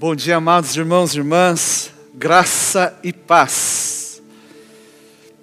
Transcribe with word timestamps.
Bom 0.00 0.16
dia, 0.16 0.36
amados 0.36 0.74
irmãos 0.76 1.14
e 1.14 1.18
irmãs, 1.18 1.92
graça 2.14 2.98
e 3.02 3.12
paz. 3.12 4.22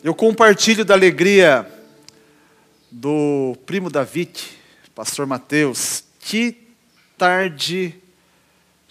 Eu 0.04 0.16
compartilho 0.16 0.84
da 0.84 0.96
alegria 0.96 1.72
do 2.90 3.56
primo 3.68 3.92
David, 3.92 4.44
pastor 4.96 5.28
Mateus. 5.28 6.04
Que 6.20 6.58
tarde, 7.16 7.94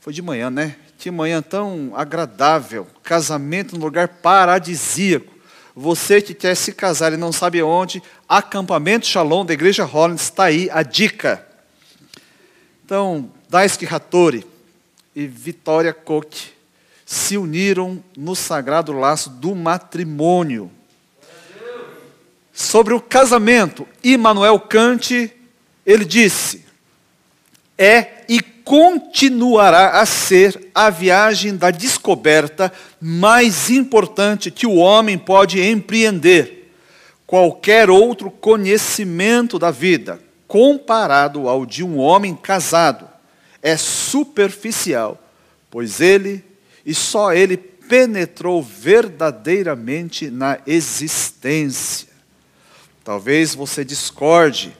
foi 0.00 0.12
de 0.12 0.22
manhã, 0.22 0.50
né? 0.50 0.76
Que 1.00 1.10
manhã 1.10 1.42
tão 1.42 1.90
agradável, 1.96 2.86
casamento 3.02 3.76
no 3.76 3.84
lugar 3.86 4.06
paradisíaco. 4.06 5.34
Você 5.74 6.22
que 6.22 6.32
quer 6.32 6.54
se 6.54 6.74
casar 6.74 7.12
e 7.12 7.16
não 7.16 7.32
sabe 7.32 7.60
onde, 7.60 8.00
acampamento 8.28 9.04
Shalom 9.04 9.44
da 9.44 9.52
Igreja 9.52 9.82
Hollins 9.82 10.22
está 10.22 10.44
aí 10.44 10.70
a 10.70 10.84
dica. 10.84 11.44
Então, 12.84 13.32
Daisuke 13.48 13.92
Hattori 13.92 14.54
e 15.16 15.26
Vitória 15.26 15.94
Koch 15.94 16.52
se 17.06 17.38
uniram 17.38 18.04
no 18.14 18.36
sagrado 18.36 18.92
laço 18.92 19.30
do 19.30 19.54
matrimônio. 19.54 20.70
Sobre 22.52 22.92
o 22.92 23.00
casamento, 23.00 23.88
Immanuel 24.04 24.60
Kant, 24.60 25.32
ele 25.86 26.04
disse: 26.04 26.66
é 27.78 28.24
e 28.28 28.40
continuará 28.40 30.00
a 30.00 30.06
ser 30.06 30.68
a 30.74 30.90
viagem 30.90 31.56
da 31.56 31.70
descoberta 31.70 32.70
mais 33.00 33.70
importante 33.70 34.50
que 34.50 34.66
o 34.66 34.74
homem 34.74 35.16
pode 35.16 35.62
empreender. 35.62 36.72
Qualquer 37.26 37.88
outro 37.88 38.30
conhecimento 38.30 39.58
da 39.58 39.70
vida, 39.70 40.20
comparado 40.46 41.48
ao 41.48 41.64
de 41.64 41.82
um 41.82 41.98
homem 41.98 42.34
casado, 42.34 43.15
é 43.66 43.76
superficial, 43.76 45.20
pois 45.68 46.00
ele 46.00 46.44
e 46.84 46.94
só 46.94 47.32
ele 47.32 47.56
penetrou 47.56 48.62
verdadeiramente 48.62 50.30
na 50.30 50.60
existência. 50.64 52.06
Talvez 53.02 53.56
você 53.56 53.84
discorde 53.84 54.72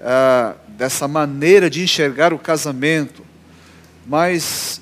ah, 0.00 0.56
dessa 0.66 1.06
maneira 1.06 1.70
de 1.70 1.80
enxergar 1.80 2.32
o 2.32 2.40
casamento, 2.40 3.24
mas 4.04 4.80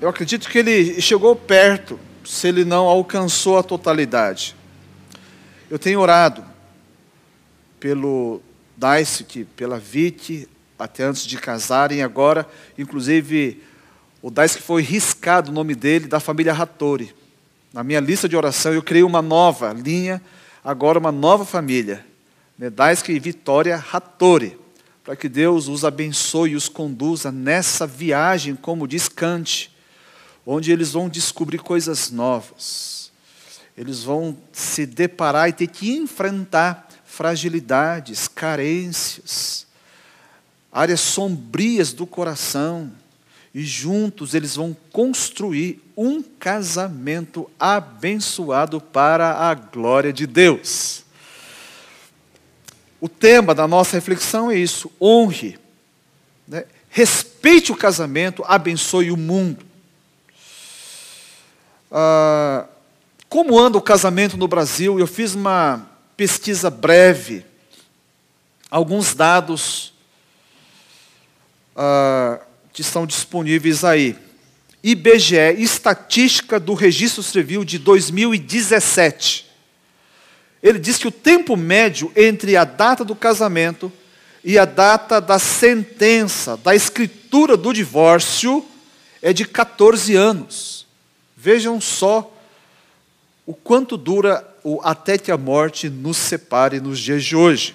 eu 0.00 0.08
acredito 0.08 0.48
que 0.48 0.58
ele 0.58 1.00
chegou 1.00 1.34
perto, 1.34 1.98
se 2.24 2.46
ele 2.46 2.64
não 2.64 2.86
alcançou 2.86 3.58
a 3.58 3.62
totalidade. 3.64 4.54
Eu 5.68 5.80
tenho 5.80 5.98
orado 5.98 6.44
pelo 7.80 8.40
Daisuke, 8.76 9.44
pela 9.56 9.80
Vite, 9.80 10.48
até 10.78 11.04
antes 11.04 11.24
de 11.24 11.38
casarem, 11.38 12.02
agora, 12.02 12.48
inclusive, 12.76 13.62
o 14.20 14.30
Daisuke 14.30 14.62
foi 14.62 14.82
riscado 14.82 15.50
o 15.50 15.54
nome 15.54 15.74
dele 15.74 16.06
da 16.06 16.18
família 16.18 16.52
Hattori. 16.52 17.14
Na 17.72 17.84
minha 17.84 18.00
lista 18.00 18.28
de 18.28 18.36
oração, 18.36 18.72
eu 18.72 18.82
criei 18.82 19.02
uma 19.02 19.20
nova 19.20 19.72
linha, 19.72 20.20
agora 20.64 20.98
uma 20.98 21.12
nova 21.12 21.44
família. 21.44 22.04
Né, 22.58 22.70
Daisuke 22.70 23.12
e 23.12 23.18
Vitória 23.18 23.82
Hattori. 23.92 24.58
Para 25.02 25.14
que 25.14 25.28
Deus 25.28 25.68
os 25.68 25.84
abençoe 25.84 26.52
e 26.52 26.56
os 26.56 26.68
conduza 26.68 27.30
nessa 27.30 27.86
viagem, 27.86 28.56
como 28.56 28.88
diz 28.88 29.08
Kant, 29.08 29.70
onde 30.46 30.72
eles 30.72 30.92
vão 30.92 31.08
descobrir 31.08 31.58
coisas 31.58 32.10
novas. 32.10 33.12
Eles 33.76 34.02
vão 34.02 34.36
se 34.52 34.86
deparar 34.86 35.48
e 35.48 35.52
ter 35.52 35.66
que 35.66 35.94
enfrentar 35.94 36.88
fragilidades, 37.04 38.26
carências, 38.26 39.66
áreas 40.74 41.00
sombrias 41.00 41.92
do 41.92 42.04
coração, 42.04 42.90
e 43.54 43.62
juntos 43.62 44.34
eles 44.34 44.56
vão 44.56 44.76
construir 44.90 45.80
um 45.96 46.20
casamento 46.20 47.48
abençoado 47.58 48.80
para 48.80 49.48
a 49.48 49.54
glória 49.54 50.12
de 50.12 50.26
Deus. 50.26 51.04
O 53.00 53.08
tema 53.08 53.54
da 53.54 53.68
nossa 53.68 53.96
reflexão 53.96 54.50
é 54.50 54.58
isso: 54.58 54.90
honre, 55.00 55.56
né? 56.48 56.64
respeite 56.90 57.70
o 57.70 57.76
casamento, 57.76 58.42
abençoe 58.44 59.12
o 59.12 59.16
mundo. 59.16 59.64
Ah, 61.92 62.66
como 63.28 63.56
anda 63.56 63.78
o 63.78 63.82
casamento 63.82 64.36
no 64.36 64.48
Brasil? 64.48 64.98
Eu 64.98 65.06
fiz 65.06 65.34
uma 65.34 65.88
pesquisa 66.16 66.68
breve, 66.70 67.46
alguns 68.68 69.14
dados 69.14 69.93
ah, 71.76 72.40
que 72.72 72.80
estão 72.80 73.06
disponíveis 73.06 73.84
aí. 73.84 74.16
IBGE, 74.82 75.36
Estatística 75.58 76.60
do 76.60 76.74
Registro 76.74 77.22
Civil 77.22 77.64
de 77.64 77.78
2017. 77.78 79.46
Ele 80.62 80.78
diz 80.78 80.98
que 80.98 81.08
o 81.08 81.12
tempo 81.12 81.56
médio 81.56 82.12
entre 82.14 82.56
a 82.56 82.64
data 82.64 83.04
do 83.04 83.14
casamento 83.14 83.92
e 84.42 84.58
a 84.58 84.64
data 84.64 85.20
da 85.20 85.38
sentença, 85.38 86.56
da 86.58 86.74
escritura 86.74 87.56
do 87.56 87.72
divórcio, 87.72 88.64
é 89.22 89.32
de 89.32 89.46
14 89.46 90.14
anos. 90.14 90.86
Vejam 91.36 91.80
só 91.80 92.30
o 93.46 93.54
quanto 93.54 93.96
dura 93.96 94.46
o 94.62 94.80
até 94.82 95.16
que 95.16 95.30
a 95.30 95.36
morte 95.36 95.88
nos 95.88 96.16
separe 96.16 96.80
nos 96.80 96.98
dias 96.98 97.24
de 97.24 97.36
hoje. 97.36 97.74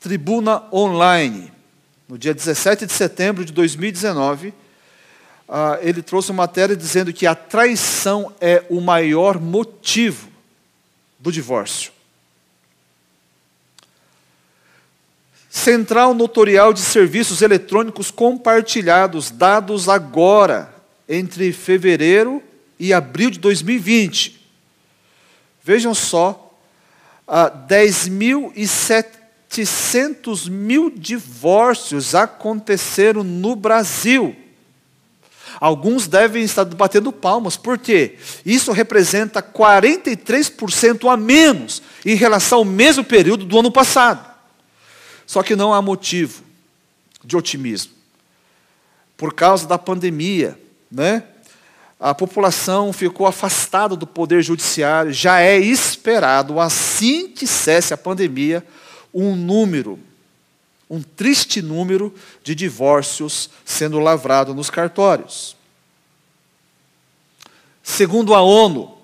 Tribuna 0.00 0.64
Online, 0.72 1.52
no 2.12 2.18
dia 2.18 2.34
17 2.34 2.84
de 2.84 2.92
setembro 2.92 3.42
de 3.42 3.54
2019, 3.54 4.52
ah, 5.48 5.78
ele 5.80 6.02
trouxe 6.02 6.30
uma 6.30 6.42
matéria 6.42 6.76
dizendo 6.76 7.10
que 7.10 7.26
a 7.26 7.34
traição 7.34 8.34
é 8.38 8.62
o 8.68 8.82
maior 8.82 9.40
motivo 9.40 10.28
do 11.18 11.32
divórcio. 11.32 11.90
Central 15.48 16.12
Notorial 16.12 16.74
de 16.74 16.80
Serviços 16.80 17.40
Eletrônicos 17.40 18.10
Compartilhados, 18.10 19.30
dados 19.30 19.88
agora, 19.88 20.70
entre 21.08 21.50
fevereiro 21.50 22.42
e 22.78 22.92
abril 22.92 23.30
de 23.30 23.38
2020. 23.38 24.38
Vejam 25.64 25.94
só, 25.94 26.54
ah, 27.26 27.50
10.700 27.50 29.21
700 29.52 30.48
mil 30.48 30.88
divórcios 30.88 32.14
aconteceram 32.14 33.22
no 33.22 33.54
Brasil. 33.54 34.34
Alguns 35.60 36.08
devem 36.08 36.42
estar 36.42 36.64
batendo 36.64 37.12
palmas, 37.12 37.56
porque 37.56 38.16
isso 38.46 38.72
representa 38.72 39.42
43% 39.42 41.12
a 41.12 41.16
menos 41.16 41.82
em 42.04 42.14
relação 42.14 42.58
ao 42.58 42.64
mesmo 42.64 43.04
período 43.04 43.44
do 43.44 43.58
ano 43.58 43.70
passado. 43.70 44.26
Só 45.26 45.42
que 45.42 45.54
não 45.54 45.74
há 45.74 45.82
motivo 45.82 46.42
de 47.22 47.36
otimismo. 47.36 47.92
Por 49.16 49.34
causa 49.34 49.66
da 49.66 49.78
pandemia, 49.78 50.58
né? 50.90 51.24
a 52.00 52.14
população 52.14 52.92
ficou 52.92 53.26
afastada 53.26 53.94
do 53.94 54.06
poder 54.06 54.42
judiciário, 54.42 55.12
já 55.12 55.40
é 55.40 55.56
esperado, 55.58 56.58
assim 56.58 57.28
que 57.28 57.46
cesse 57.46 57.94
a 57.94 57.96
pandemia, 57.96 58.66
um 59.12 59.36
número, 59.36 59.98
um 60.88 61.02
triste 61.02 61.60
número 61.60 62.14
de 62.42 62.54
divórcios 62.54 63.50
sendo 63.64 63.98
lavrado 63.98 64.54
nos 64.54 64.70
cartórios. 64.70 65.56
Segundo 67.82 68.34
a 68.34 68.42
ONU, 68.42 68.96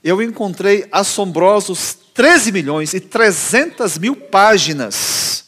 eu 0.04 0.22
encontrei 0.22 0.86
assombrosos 0.92 1.96
13 2.12 2.52
milhões 2.52 2.94
e 2.94 3.00
300 3.00 3.98
mil 3.98 4.14
páginas. 4.14 5.46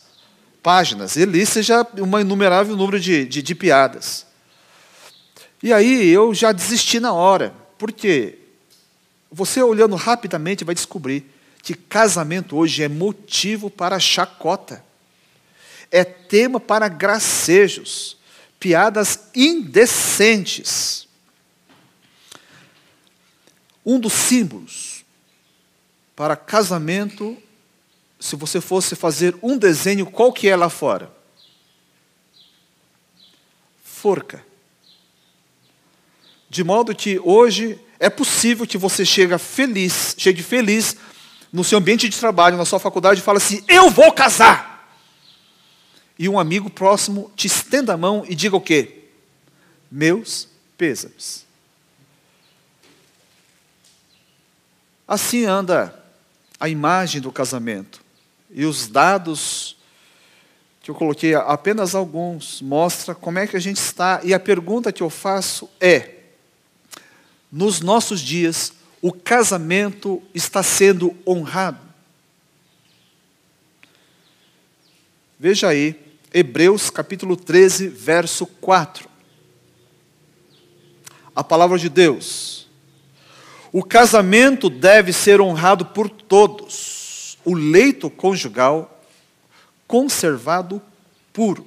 Páginas. 0.62 1.16
E 1.16 1.22
ali 1.22 1.44
seja 1.44 1.86
um 1.98 2.18
inumerável 2.18 2.74
número 2.74 2.98
de, 2.98 3.24
de, 3.26 3.42
de 3.42 3.54
piadas. 3.54 4.26
E 5.62 5.72
aí 5.72 6.08
eu 6.08 6.32
já 6.32 6.50
desisti 6.50 6.98
na 6.98 7.12
hora. 7.12 7.54
Porque 7.76 8.38
você 9.30 9.62
olhando 9.62 9.96
rapidamente 9.96 10.64
vai 10.64 10.74
descobrir 10.74 11.30
que 11.62 11.74
casamento 11.74 12.56
hoje 12.56 12.82
é 12.82 12.88
motivo 12.88 13.68
para 13.68 14.00
chacota. 14.00 14.87
É 15.90 16.04
tema 16.04 16.60
para 16.60 16.88
gracejos, 16.88 18.16
piadas 18.58 19.28
indecentes. 19.34 21.08
Um 23.84 23.98
dos 23.98 24.12
símbolos 24.12 25.04
para 26.14 26.36
casamento, 26.36 27.36
se 28.18 28.36
você 28.36 28.60
fosse 28.60 28.96
fazer 28.96 29.36
um 29.42 29.56
desenho, 29.56 30.04
qual 30.04 30.32
que 30.32 30.48
é 30.48 30.56
lá 30.56 30.68
fora? 30.68 31.10
Forca. 33.82 34.44
De 36.50 36.64
modo 36.64 36.94
que 36.94 37.20
hoje 37.22 37.78
é 38.00 38.08
possível 38.08 38.66
que 38.66 38.78
você 38.78 39.04
chegue 39.04 39.36
feliz, 39.38 40.14
chegue 40.18 40.42
feliz 40.42 40.96
no 41.52 41.64
seu 41.64 41.78
ambiente 41.78 42.08
de 42.08 42.18
trabalho, 42.18 42.56
na 42.56 42.64
sua 42.64 42.78
faculdade, 42.78 43.20
e 43.20 43.22
fale 43.22 43.38
assim: 43.38 43.62
Eu 43.68 43.90
vou 43.90 44.12
casar. 44.12 44.77
E 46.18 46.28
um 46.28 46.38
amigo 46.38 46.68
próximo 46.68 47.30
te 47.36 47.46
estenda 47.46 47.94
a 47.94 47.96
mão 47.96 48.24
e 48.28 48.34
diga 48.34 48.56
o 48.56 48.60
quê? 48.60 49.04
Meus 49.90 50.48
pêsames. 50.76 51.46
Assim 55.06 55.44
anda 55.44 55.94
a 56.58 56.68
imagem 56.68 57.20
do 57.20 57.30
casamento. 57.30 58.02
E 58.50 58.64
os 58.64 58.88
dados 58.88 59.76
que 60.82 60.90
eu 60.90 60.94
coloquei, 60.94 61.34
apenas 61.34 61.94
alguns, 61.94 62.62
mostra 62.62 63.14
como 63.14 63.38
é 63.38 63.46
que 63.46 63.56
a 63.56 63.60
gente 63.60 63.76
está. 63.76 64.20
E 64.24 64.34
a 64.34 64.40
pergunta 64.40 64.92
que 64.92 65.02
eu 65.02 65.10
faço 65.10 65.68
é: 65.80 66.14
nos 67.52 67.80
nossos 67.80 68.20
dias, 68.20 68.72
o 69.00 69.12
casamento 69.12 70.22
está 70.34 70.62
sendo 70.62 71.16
honrado? 71.26 71.78
Veja 75.38 75.68
aí, 75.68 76.07
Hebreus 76.32 76.90
capítulo 76.90 77.36
13, 77.36 77.88
verso 77.88 78.46
4. 78.46 79.08
A 81.34 81.42
palavra 81.42 81.78
de 81.78 81.88
Deus. 81.88 82.68
O 83.72 83.82
casamento 83.82 84.68
deve 84.68 85.12
ser 85.12 85.40
honrado 85.40 85.86
por 85.86 86.10
todos, 86.10 87.38
o 87.44 87.54
leito 87.54 88.10
conjugal 88.10 89.02
conservado 89.86 90.82
puro, 91.32 91.66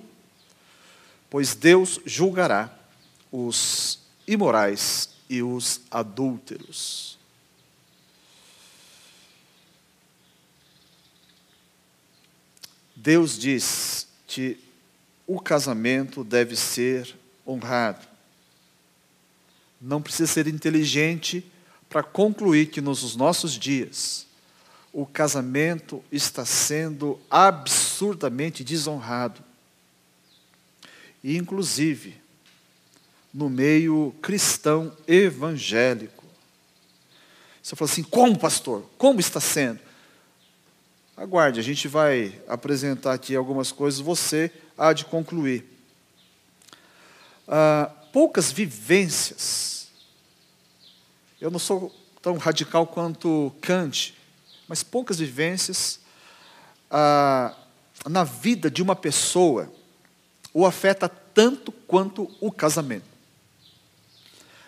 pois 1.29 1.55
Deus 1.55 1.99
julgará 2.05 2.71
os 3.31 3.99
imorais 4.27 5.09
e 5.29 5.41
os 5.41 5.81
adúlteros. 5.89 7.17
Deus 12.95 13.39
diz 13.39 14.10
que 14.31 14.57
o 15.27 15.41
casamento 15.41 16.23
deve 16.23 16.55
ser 16.55 17.13
honrado. 17.45 18.07
Não 19.81 20.01
precisa 20.01 20.31
ser 20.31 20.47
inteligente 20.47 21.45
para 21.89 22.01
concluir 22.01 22.67
que 22.67 22.79
nos 22.79 23.13
nossos 23.17 23.59
dias 23.59 24.25
o 24.93 25.05
casamento 25.05 26.01
está 26.09 26.45
sendo 26.45 27.19
absurdamente 27.29 28.63
desonrado. 28.63 29.43
E, 31.21 31.35
inclusive, 31.35 32.15
no 33.33 33.49
meio 33.49 34.15
cristão 34.21 34.95
evangélico. 35.05 36.23
Você 37.61 37.75
fala 37.75 37.91
assim: 37.91 38.03
como, 38.03 38.39
pastor? 38.39 38.89
Como 38.97 39.19
está 39.19 39.41
sendo? 39.41 39.90
Aguarde, 41.21 41.59
a 41.59 41.63
gente 41.63 41.87
vai 41.87 42.41
apresentar 42.47 43.13
aqui 43.13 43.35
algumas 43.35 43.71
coisas, 43.71 43.99
você 43.99 44.51
há 44.75 44.91
de 44.91 45.05
concluir. 45.05 45.63
Ah, 47.47 47.91
poucas 48.11 48.51
vivências. 48.51 49.87
Eu 51.39 51.51
não 51.51 51.59
sou 51.59 51.95
tão 52.23 52.37
radical 52.37 52.87
quanto 52.87 53.53
Kant, 53.61 54.17
mas 54.67 54.81
poucas 54.81 55.19
vivências 55.19 55.99
ah, 56.89 57.55
na 58.09 58.23
vida 58.23 58.71
de 58.71 58.81
uma 58.81 58.95
pessoa 58.95 59.71
o 60.51 60.65
afeta 60.65 61.07
tanto 61.07 61.71
quanto 61.71 62.29
o 62.41 62.51
casamento 62.51 63.11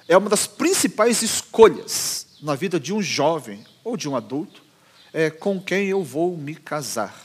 é 0.07 0.17
uma 0.17 0.29
das 0.29 0.45
principais 0.45 1.21
escolhas 1.21 2.27
na 2.41 2.55
vida 2.55 2.79
de 2.79 2.93
um 2.93 3.01
jovem 3.01 3.65
ou 3.83 3.95
de 3.95 4.07
um 4.07 4.15
adulto, 4.15 4.62
é 5.13 5.29
com 5.29 5.61
quem 5.61 5.87
eu 5.87 6.03
vou 6.03 6.35
me 6.35 6.55
casar. 6.55 7.15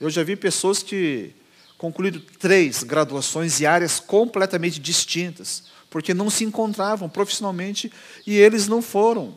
Eu 0.00 0.08
já 0.08 0.24
vi 0.24 0.34
pessoas 0.34 0.82
que 0.82 1.32
concluíram 1.76 2.20
três 2.38 2.82
graduações 2.82 3.60
em 3.60 3.66
áreas 3.66 4.00
completamente 4.00 4.80
distintas, 4.80 5.64
porque 5.90 6.14
não 6.14 6.30
se 6.30 6.44
encontravam 6.44 7.08
profissionalmente 7.08 7.92
e 8.26 8.36
eles 8.36 8.66
não 8.66 8.80
foram 8.80 9.36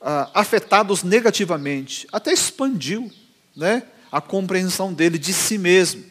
ah, 0.00 0.30
afetados 0.34 1.02
negativamente. 1.02 2.06
Até 2.10 2.32
expandiu 2.32 3.10
né, 3.56 3.84
a 4.10 4.20
compreensão 4.20 4.92
dele 4.92 5.18
de 5.18 5.32
si 5.32 5.56
mesmo, 5.56 6.04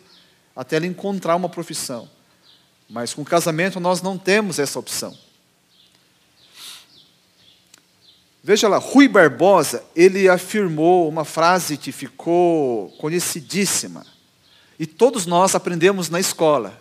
até 0.55 0.77
ele 0.77 0.87
encontrar 0.87 1.35
uma 1.35 1.49
profissão. 1.49 2.09
Mas 2.89 3.13
com 3.13 3.23
casamento 3.23 3.79
nós 3.79 4.01
não 4.01 4.17
temos 4.17 4.59
essa 4.59 4.79
opção. 4.79 5.17
Veja 8.45 8.67
lá, 8.67 8.77
Rui 8.77 9.07
Barbosa, 9.07 9.85
ele 9.95 10.27
afirmou 10.27 11.07
uma 11.07 11.23
frase 11.23 11.77
que 11.77 11.93
ficou 11.93 12.89
conhecidíssima. 12.97 14.05
E 14.77 14.85
todos 14.85 15.25
nós 15.25 15.55
aprendemos 15.55 16.09
na 16.09 16.19
escola. 16.19 16.77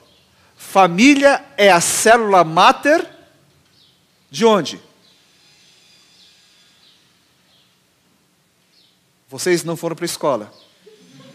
Família 0.56 1.44
é 1.56 1.70
a 1.70 1.80
célula 1.80 2.42
máter 2.42 3.08
de 4.28 4.44
onde? 4.44 4.80
Vocês 9.28 9.62
não 9.62 9.76
foram 9.76 9.94
para 9.94 10.04
a 10.04 10.06
escola. 10.06 10.52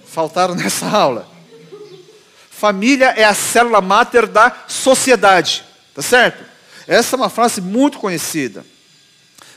Faltaram 0.05 0.55
nessa 0.59 0.89
aula. 0.89 1.25
Família 2.49 3.11
é 3.11 3.23
a 3.23 3.33
célula 3.33 3.79
máter 3.79 4.27
da 4.27 4.65
sociedade. 4.67 5.63
Tá 5.93 6.01
certo? 6.01 6.43
Essa 6.85 7.15
é 7.15 7.17
uma 7.17 7.29
frase 7.29 7.61
muito 7.61 7.97
conhecida. 7.97 8.65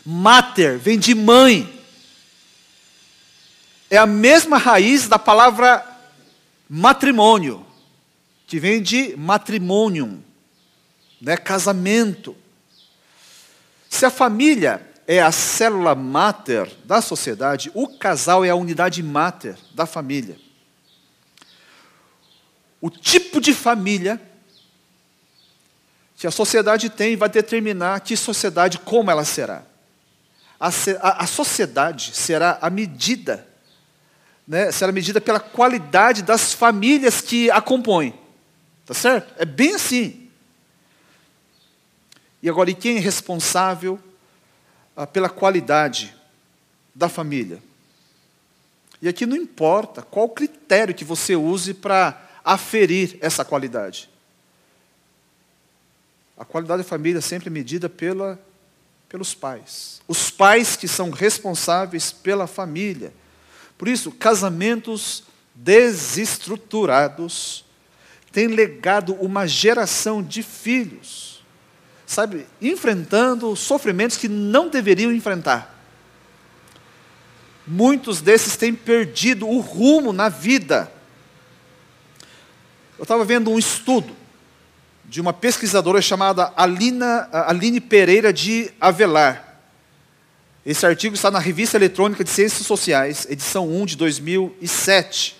Mater 0.04 0.78
vem 0.78 0.98
de 0.98 1.14
mãe. 1.14 1.80
É 3.88 3.96
a 3.96 4.06
mesma 4.06 4.56
raiz 4.56 5.08
da 5.08 5.18
palavra 5.18 5.84
matrimônio, 6.68 7.66
que 8.46 8.58
vem 8.58 8.82
de 8.82 9.16
matrimônio, 9.16 10.22
né? 11.20 11.36
casamento. 11.36 12.36
Se 13.88 14.06
a 14.06 14.10
família 14.10 14.86
é 15.06 15.20
a 15.20 15.32
célula 15.32 15.94
máter 15.94 16.72
da 16.84 17.00
sociedade, 17.00 17.70
o 17.74 17.88
casal 17.98 18.44
é 18.44 18.50
a 18.50 18.54
unidade 18.54 19.02
máter 19.02 19.56
da 19.74 19.86
família 19.86 20.36
o 22.80 22.88
tipo 22.88 23.40
de 23.40 23.52
família 23.52 24.20
que 26.16 26.26
a 26.26 26.30
sociedade 26.30 26.88
tem 26.88 27.16
vai 27.16 27.28
determinar 27.28 28.00
que 28.00 28.16
sociedade, 28.16 28.78
como 28.78 29.10
ela 29.10 29.24
será. 29.24 29.62
A, 30.60 30.68
a, 31.24 31.26
sociedade 31.26 32.14
será 32.14 32.58
a 32.60 32.68
medida, 32.68 33.48
né, 34.46 34.70
será 34.70 34.92
medida 34.92 35.18
pela 35.18 35.40
qualidade 35.40 36.22
das 36.22 36.52
famílias 36.52 37.22
que 37.22 37.50
a 37.50 37.62
compõem. 37.62 38.12
Tá 38.84 38.92
certo? 38.92 39.32
É 39.38 39.46
bem 39.46 39.74
assim. 39.74 40.28
E 42.42 42.48
agora, 42.48 42.70
e 42.70 42.74
quem 42.74 42.98
é 42.98 43.00
responsável 43.00 43.98
ah, 44.94 45.06
pela 45.06 45.30
qualidade 45.30 46.14
da 46.94 47.08
família? 47.08 47.62
E 49.00 49.08
aqui 49.08 49.24
não 49.24 49.36
importa 49.36 50.02
qual 50.02 50.28
critério 50.28 50.94
que 50.94 51.04
você 51.04 51.34
use 51.34 51.72
para 51.72 52.20
aferir 52.44 53.16
essa 53.22 53.44
qualidade. 53.44 54.10
A 56.36 56.44
qualidade 56.44 56.82
da 56.82 56.88
família 56.88 57.18
é 57.18 57.22
sempre 57.22 57.48
medida 57.48 57.88
pela, 57.88 58.38
pelos 59.08 59.34
pais. 59.34 59.99
Os 60.10 60.30
pais 60.30 60.74
que 60.74 60.88
são 60.88 61.10
responsáveis 61.10 62.10
pela 62.10 62.48
família. 62.48 63.12
Por 63.78 63.86
isso, 63.86 64.10
casamentos 64.10 65.22
desestruturados 65.54 67.64
têm 68.32 68.48
legado 68.48 69.14
uma 69.14 69.46
geração 69.46 70.22
de 70.22 70.42
filhos 70.42 71.30
sabe, 72.10 72.44
enfrentando 72.60 73.54
sofrimentos 73.54 74.16
que 74.16 74.26
não 74.26 74.68
deveriam 74.68 75.12
enfrentar. 75.12 75.78
Muitos 77.64 78.20
desses 78.20 78.56
têm 78.56 78.74
perdido 78.74 79.46
o 79.46 79.60
rumo 79.60 80.12
na 80.12 80.28
vida. 80.28 80.90
Eu 82.98 83.04
estava 83.04 83.24
vendo 83.24 83.52
um 83.52 83.58
estudo 83.60 84.12
de 85.04 85.20
uma 85.20 85.32
pesquisadora 85.32 86.02
chamada 86.02 86.52
Alina, 86.56 87.28
Aline 87.30 87.80
Pereira 87.80 88.32
de 88.32 88.72
Avelar. 88.80 89.49
Esse 90.64 90.84
artigo 90.84 91.14
está 91.14 91.30
na 91.30 91.38
Revista 91.38 91.78
Eletrônica 91.78 92.22
de 92.22 92.28
Ciências 92.28 92.66
Sociais, 92.66 93.26
edição 93.30 93.66
1 93.66 93.86
de 93.86 93.96
2007. 93.96 95.34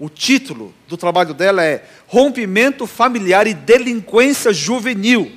O 0.00 0.08
título 0.08 0.74
do 0.88 0.96
trabalho 0.96 1.32
dela 1.32 1.64
é 1.64 1.84
Rompimento 2.08 2.88
Familiar 2.88 3.46
e 3.46 3.54
Delinquência 3.54 4.52
Juvenil. 4.52 5.30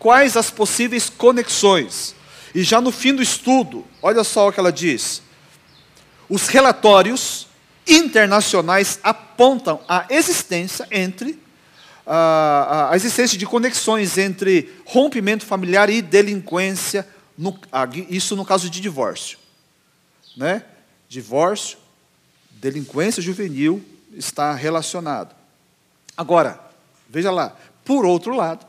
Quais 0.00 0.36
as 0.36 0.50
possíveis 0.50 1.08
conexões? 1.08 2.16
E 2.52 2.64
já 2.64 2.80
no 2.80 2.90
fim 2.90 3.14
do 3.14 3.22
estudo, 3.22 3.86
olha 4.02 4.24
só 4.24 4.48
o 4.48 4.52
que 4.52 4.58
ela 4.58 4.72
diz. 4.72 5.22
Os 6.28 6.48
relatórios 6.48 7.46
internacionais 7.86 8.98
apontam 9.04 9.80
a 9.88 10.06
existência 10.10 10.88
entre 10.90 11.38
a, 12.04 12.88
a 12.90 12.96
existência 12.96 13.38
de 13.38 13.46
conexões 13.46 14.18
entre 14.18 14.72
rompimento 14.84 15.46
familiar 15.46 15.88
e 15.88 16.02
delinquência, 16.02 17.06
no, 17.36 17.58
isso 18.08 18.36
no 18.36 18.44
caso 18.44 18.68
de 18.68 18.80
divórcio. 18.80 19.38
Né? 20.36 20.64
Divórcio, 21.08 21.78
delinquência 22.50 23.22
juvenil 23.22 23.84
está 24.12 24.54
relacionado. 24.54 25.34
Agora, 26.16 26.60
veja 27.08 27.30
lá, 27.30 27.56
por 27.84 28.04
outro 28.04 28.34
lado, 28.34 28.66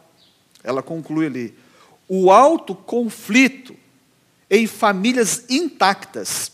ela 0.63 0.81
conclui 0.81 1.27
ali, 1.27 1.57
o 2.07 2.31
alto 2.31 2.73
conflito 2.73 3.75
em 4.49 4.67
famílias 4.67 5.45
intactas 5.49 6.51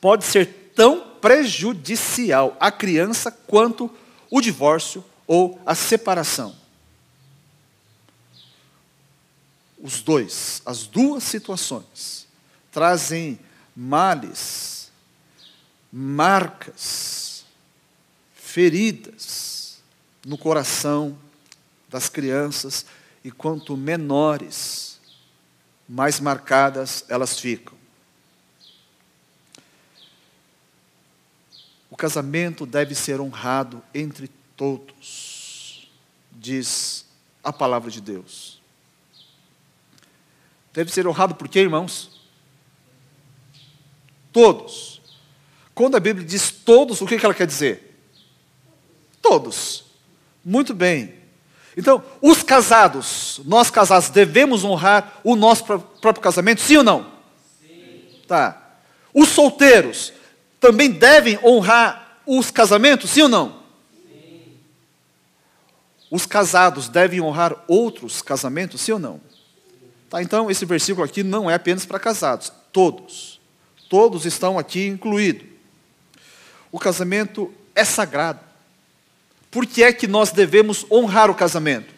pode 0.00 0.24
ser 0.24 0.72
tão 0.74 1.00
prejudicial 1.20 2.56
à 2.58 2.70
criança 2.70 3.30
quanto 3.30 3.90
o 4.30 4.40
divórcio 4.40 5.04
ou 5.26 5.60
a 5.64 5.74
separação. 5.74 6.61
Os 9.82 10.00
dois, 10.00 10.62
as 10.64 10.86
duas 10.86 11.24
situações, 11.24 12.28
trazem 12.70 13.36
males, 13.74 14.92
marcas, 15.92 17.44
feridas 18.32 19.82
no 20.24 20.38
coração 20.38 21.18
das 21.88 22.08
crianças, 22.08 22.86
e 23.24 23.30
quanto 23.32 23.76
menores, 23.76 25.00
mais 25.88 26.20
marcadas 26.20 27.04
elas 27.08 27.38
ficam. 27.40 27.76
O 31.90 31.96
casamento 31.96 32.64
deve 32.64 32.94
ser 32.94 33.20
honrado 33.20 33.82
entre 33.92 34.30
todos, 34.56 35.90
diz 36.30 37.04
a 37.42 37.52
palavra 37.52 37.90
de 37.90 38.00
Deus. 38.00 38.61
Deve 40.72 40.90
ser 40.90 41.06
honrado 41.06 41.34
por 41.34 41.48
quê, 41.48 41.60
irmãos? 41.60 42.10
Todos. 44.32 45.00
Quando 45.74 45.96
a 45.96 46.00
Bíblia 46.00 46.26
diz 46.26 46.50
todos, 46.50 47.00
o 47.00 47.06
que 47.06 47.14
ela 47.22 47.34
quer 47.34 47.46
dizer? 47.46 47.98
Todos. 49.20 49.84
Muito 50.44 50.74
bem. 50.74 51.14
Então, 51.76 52.02
os 52.20 52.42
casados, 52.42 53.40
nós 53.44 53.70
casados, 53.70 54.10
devemos 54.10 54.64
honrar 54.64 55.20
o 55.24 55.34
nosso 55.34 55.64
próprio 55.64 56.22
casamento, 56.22 56.60
sim 56.60 56.76
ou 56.76 56.84
não? 56.84 57.10
Sim. 57.60 58.20
Tá. 58.26 58.76
Os 59.14 59.28
solteiros 59.30 60.12
também 60.60 60.90
devem 60.90 61.38
honrar 61.44 62.20
os 62.26 62.50
casamentos, 62.50 63.10
sim 63.10 63.22
ou 63.22 63.28
não? 63.28 63.62
Os 66.10 66.26
casados 66.26 66.88
devem 66.88 67.22
honrar 67.22 67.56
outros 67.66 68.20
casamentos, 68.20 68.82
sim 68.82 68.92
ou 68.92 68.98
não? 68.98 69.18
Tá, 70.12 70.22
então, 70.22 70.50
esse 70.50 70.66
versículo 70.66 71.06
aqui 71.06 71.22
não 71.22 71.50
é 71.50 71.54
apenas 71.54 71.86
para 71.86 71.98
casados, 71.98 72.52
todos. 72.70 73.40
Todos 73.88 74.26
estão 74.26 74.58
aqui 74.58 74.86
incluídos. 74.86 75.46
O 76.70 76.78
casamento 76.78 77.50
é 77.74 77.82
sagrado. 77.82 78.38
Por 79.50 79.64
que 79.64 79.82
é 79.82 79.90
que 79.90 80.06
nós 80.06 80.30
devemos 80.30 80.84
honrar 80.90 81.30
o 81.30 81.34
casamento? 81.34 81.94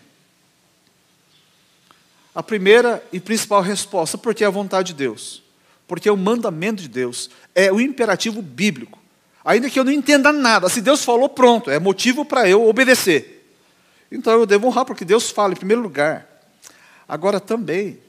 A 2.33 2.41
primeira 2.41 3.05
e 3.13 3.19
principal 3.19 3.61
resposta, 3.63 4.17
porque 4.17 4.45
é 4.45 4.47
a 4.47 4.51
vontade 4.51 4.93
de 4.93 4.95
Deus. 4.95 5.43
Porque 5.89 6.09
é 6.09 6.13
o 6.13 6.17
mandamento 6.17 6.83
de 6.83 6.89
Deus, 6.89 7.29
é 7.53 7.73
o 7.73 7.81
imperativo 7.81 8.41
bíblico. 8.41 9.01
Ainda 9.45 9.69
que 9.69 9.81
eu 9.81 9.83
não 9.83 9.91
entenda 9.91 10.33
nada, 10.33 10.69
se 10.69 10.81
Deus 10.81 11.05
falou, 11.05 11.29
pronto, 11.29 11.69
é 11.69 11.81
motivo 11.81 12.25
para 12.25 12.49
eu 12.49 12.65
obedecer. 12.65 13.53
Então 14.09 14.35
eu 14.35 14.47
devo 14.47 14.69
honrar 14.69 14.85
porque 14.85 15.05
Deus 15.05 15.31
fala 15.31 15.53
em 15.53 15.57
primeiro 15.57 15.83
lugar. 15.83 16.29
Agora 17.09 17.41
também, 17.41 18.04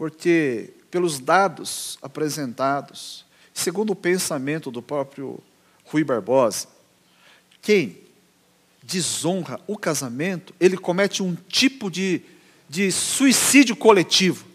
porque 0.00 0.72
pelos 0.90 1.18
dados 1.18 1.98
apresentados, 2.00 3.22
segundo 3.52 3.90
o 3.90 3.94
pensamento 3.94 4.70
do 4.70 4.80
próprio 4.80 5.38
Rui 5.84 6.02
Barbosa, 6.02 6.68
quem 7.60 7.98
desonra 8.82 9.60
o 9.66 9.76
casamento, 9.76 10.54
ele 10.58 10.78
comete 10.78 11.22
um 11.22 11.34
tipo 11.34 11.90
de, 11.90 12.22
de 12.66 12.90
suicídio 12.90 13.76
coletivo. 13.76 14.46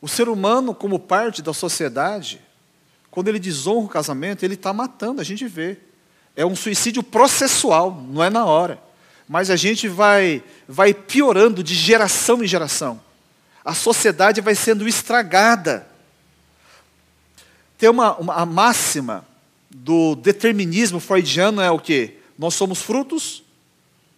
O 0.00 0.06
ser 0.06 0.28
humano, 0.28 0.72
como 0.72 1.00
parte 1.00 1.42
da 1.42 1.52
sociedade, 1.52 2.40
quando 3.10 3.26
ele 3.26 3.40
desonra 3.40 3.86
o 3.86 3.88
casamento, 3.88 4.44
ele 4.44 4.54
está 4.54 4.72
matando, 4.72 5.20
a 5.20 5.24
gente 5.24 5.48
vê. 5.48 5.78
É 6.36 6.46
um 6.46 6.54
suicídio 6.54 7.02
processual, 7.02 7.90
não 7.90 8.22
é 8.22 8.30
na 8.30 8.44
hora. 8.44 8.80
Mas 9.28 9.50
a 9.50 9.56
gente 9.56 9.88
vai, 9.88 10.42
vai 10.68 10.92
piorando 10.92 11.62
de 11.62 11.74
geração 11.74 12.42
em 12.42 12.46
geração. 12.46 13.00
A 13.64 13.74
sociedade 13.74 14.40
vai 14.40 14.54
sendo 14.54 14.88
estragada. 14.88 15.86
Tem 17.78 17.88
uma, 17.88 18.16
uma 18.16 18.34
a 18.34 18.46
máxima 18.46 19.26
do 19.70 20.14
determinismo 20.14 21.00
freudiano 21.00 21.60
é 21.60 21.70
o 21.70 21.78
quê? 21.78 22.16
Nós 22.36 22.54
somos 22.54 22.82
frutos 22.82 23.42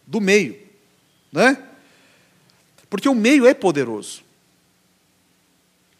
do 0.06 0.20
meio, 0.20 0.58
né? 1.32 1.62
Porque 2.90 3.08
o 3.08 3.14
meio 3.14 3.46
é 3.46 3.54
poderoso. 3.54 4.22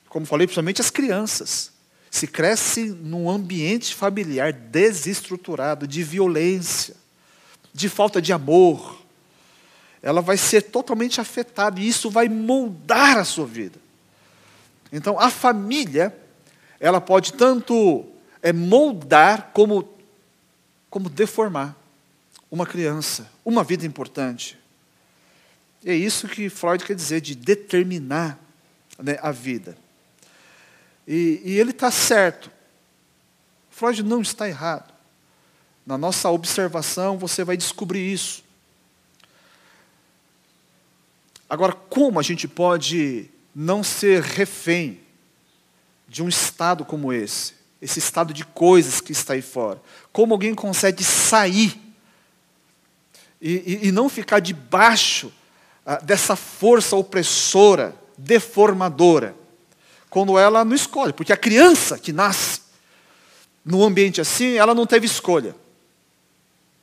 Como 0.09 0.27
falei, 0.27 0.47
principalmente 0.47 0.81
as 0.81 0.91
crianças 0.91 1.73
se 2.15 2.29
cresce 2.29 2.85
num 2.85 3.29
ambiente 3.29 3.93
familiar 3.93 4.53
desestruturado, 4.53 5.85
de 5.85 6.05
violência, 6.05 6.95
de 7.75 7.89
falta 7.89 8.23
de 8.23 8.33
amor, 8.33 9.03
ela 10.01 10.23
vai 10.23 10.37
ser 10.37 10.63
totalmente 10.63 11.21
afetada 11.21 11.81
e 11.81 11.89
isso 11.89 12.09
vai 12.09 12.29
moldar 12.29 13.19
a 13.19 13.25
sua 13.25 13.47
vida. 13.47 13.79
Então, 14.93 15.19
a 15.19 15.29
família, 15.29 16.17
ela 16.79 17.01
pode 17.01 17.33
tanto 17.33 18.07
é, 18.41 18.53
moldar 18.53 19.51
como, 19.53 19.89
como 20.89 21.09
deformar 21.09 21.77
uma 22.49 22.65
criança, 22.65 23.29
uma 23.45 23.65
vida 23.65 23.85
importante. 23.85 24.57
E 25.83 25.91
é 25.91 25.95
isso 25.97 26.29
que 26.29 26.49
Freud 26.49 26.85
quer 26.85 26.95
dizer 26.95 27.21
de 27.21 27.35
determinar 27.35 28.39
né, 29.03 29.19
a 29.21 29.33
vida. 29.33 29.77
E, 31.09 31.43
e 31.45 31.59
ele 31.59 31.73
está 31.73 31.91
certo. 31.91 32.51
Freud 33.69 34.03
não 34.05 34.21
está 34.21 34.49
errado. 34.49 34.94
Na 35.87 35.99
nossa 35.99 36.31
observação, 36.31 37.19
você 37.19 37.45
vai 37.45 37.57
descobrir 37.57 38.13
isso. 38.13 38.43
Agora, 41.49 41.73
como 41.73 42.19
a 42.19 42.23
gente 42.23 42.49
pode 42.49 43.31
não 43.55 43.85
ser 43.85 44.23
refém 44.23 45.01
de 46.09 46.23
um 46.23 46.29
estado 46.29 46.85
como 46.85 47.13
esse? 47.13 47.55
Esse 47.81 47.99
estado 47.99 48.33
de 48.33 48.45
coisas 48.45 49.01
que 49.01 49.13
está 49.13 49.35
aí 49.35 49.43
fora. 49.43 49.81
Como 50.13 50.33
alguém 50.33 50.55
consegue 50.55 51.05
sair 51.05 51.79
e, 53.41 53.81
e, 53.83 53.89
e 53.89 53.93
não 53.93 54.09
ficar 54.09 54.41
debaixo 54.41 55.31
ah, 55.85 55.97
dessa 55.97 56.35
força 56.35 56.97
opressora, 56.97 57.95
deformadora? 58.17 59.37
quando 60.15 60.39
ela 60.39 60.65
não 60.65 60.77
escolhe, 60.77 61.13
porque 61.13 61.33
a 61.33 61.37
criança 61.37 61.99
que 61.99 62.13
nasce 62.13 62.61
num 63.65 63.83
ambiente 63.83 64.21
assim, 64.21 64.55
ela 64.55 64.73
não 64.73 64.87
teve 64.87 65.07
escolha. 65.07 65.57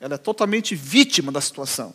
Ela 0.01 0.15
é 0.15 0.17
totalmente 0.17 0.73
vítima 0.73 1.31
da 1.31 1.39
situação. 1.39 1.93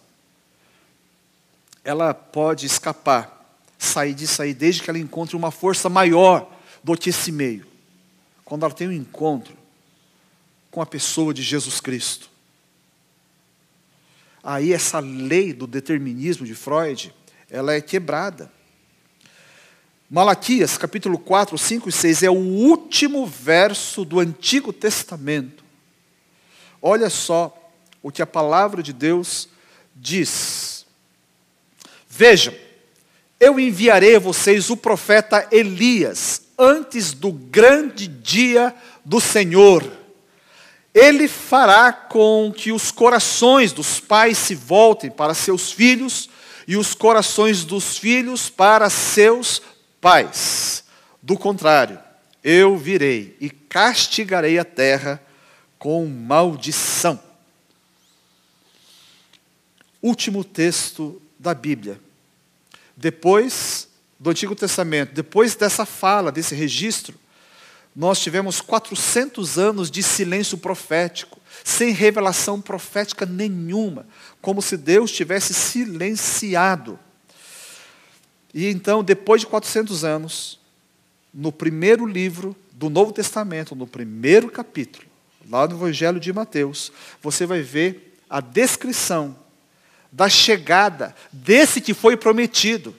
Ela 1.82 2.14
pode 2.14 2.64
escapar, 2.64 3.60
sair 3.76 4.14
disso 4.14 4.40
aí, 4.40 4.54
desde 4.54 4.80
que 4.80 4.88
ela 4.88 4.98
encontre 4.98 5.34
uma 5.34 5.50
força 5.50 5.88
maior 5.88 6.48
do 6.84 6.96
que 6.96 7.10
esse 7.10 7.32
meio. 7.32 7.66
Quando 8.44 8.64
ela 8.64 8.72
tem 8.72 8.86
um 8.86 8.92
encontro 8.92 9.56
com 10.70 10.80
a 10.80 10.86
pessoa 10.86 11.34
de 11.34 11.42
Jesus 11.42 11.80
Cristo. 11.80 12.30
aí 14.44 14.72
essa 14.72 15.00
lei 15.00 15.52
do 15.52 15.66
determinismo 15.66 16.46
de 16.46 16.54
Freud, 16.54 17.12
ela 17.50 17.74
é 17.74 17.80
quebrada. 17.80 18.52
Malaquias, 20.08 20.78
capítulo 20.78 21.18
4, 21.18 21.58
5 21.58 21.88
e 21.88 21.92
6, 21.92 22.22
é 22.22 22.30
o 22.30 22.34
último 22.34 23.26
verso 23.26 24.04
do 24.04 24.20
Antigo 24.20 24.72
Testamento. 24.72 25.64
Olha 26.80 27.10
só 27.10 27.55
o 28.06 28.12
que 28.12 28.22
a 28.22 28.26
palavra 28.26 28.84
de 28.84 28.92
Deus 28.92 29.48
diz. 29.92 30.86
Vejam, 32.08 32.54
eu 33.40 33.58
enviarei 33.58 34.14
a 34.14 34.20
vocês 34.20 34.70
o 34.70 34.76
profeta 34.76 35.48
Elias 35.50 36.42
antes 36.56 37.12
do 37.12 37.32
grande 37.32 38.06
dia 38.06 38.72
do 39.04 39.20
Senhor. 39.20 39.82
Ele 40.94 41.26
fará 41.26 41.92
com 41.92 42.54
que 42.56 42.70
os 42.70 42.92
corações 42.92 43.72
dos 43.72 43.98
pais 43.98 44.38
se 44.38 44.54
voltem 44.54 45.10
para 45.10 45.34
seus 45.34 45.72
filhos 45.72 46.30
e 46.64 46.76
os 46.76 46.94
corações 46.94 47.64
dos 47.64 47.98
filhos 47.98 48.48
para 48.48 48.88
seus 48.88 49.60
pais. 50.00 50.84
Do 51.20 51.36
contrário, 51.36 51.98
eu 52.44 52.78
virei 52.78 53.36
e 53.40 53.50
castigarei 53.50 54.60
a 54.60 54.64
terra 54.64 55.20
com 55.76 56.06
maldição. 56.06 57.25
Último 60.06 60.44
texto 60.44 61.20
da 61.36 61.52
Bíblia. 61.52 62.00
Depois 62.96 63.88
do 64.20 64.30
Antigo 64.30 64.54
Testamento, 64.54 65.12
depois 65.12 65.56
dessa 65.56 65.84
fala, 65.84 66.30
desse 66.30 66.54
registro, 66.54 67.18
nós 67.94 68.20
tivemos 68.20 68.60
400 68.60 69.58
anos 69.58 69.90
de 69.90 70.04
silêncio 70.04 70.56
profético, 70.58 71.40
sem 71.64 71.90
revelação 71.90 72.60
profética 72.60 73.26
nenhuma, 73.26 74.06
como 74.40 74.62
se 74.62 74.76
Deus 74.76 75.10
tivesse 75.10 75.52
silenciado. 75.52 76.96
E 78.54 78.66
então, 78.70 79.02
depois 79.02 79.40
de 79.40 79.48
400 79.48 80.04
anos, 80.04 80.60
no 81.34 81.50
primeiro 81.50 82.06
livro 82.06 82.54
do 82.70 82.88
Novo 82.88 83.12
Testamento, 83.12 83.74
no 83.74 83.88
primeiro 83.88 84.52
capítulo, 84.52 85.04
lá 85.50 85.66
no 85.66 85.74
Evangelho 85.74 86.20
de 86.20 86.32
Mateus, 86.32 86.92
você 87.20 87.44
vai 87.44 87.60
ver 87.60 88.16
a 88.30 88.40
descrição 88.40 89.44
da 90.10 90.28
chegada 90.28 91.14
desse 91.32 91.80
que 91.80 91.94
foi 91.94 92.16
prometido, 92.16 92.94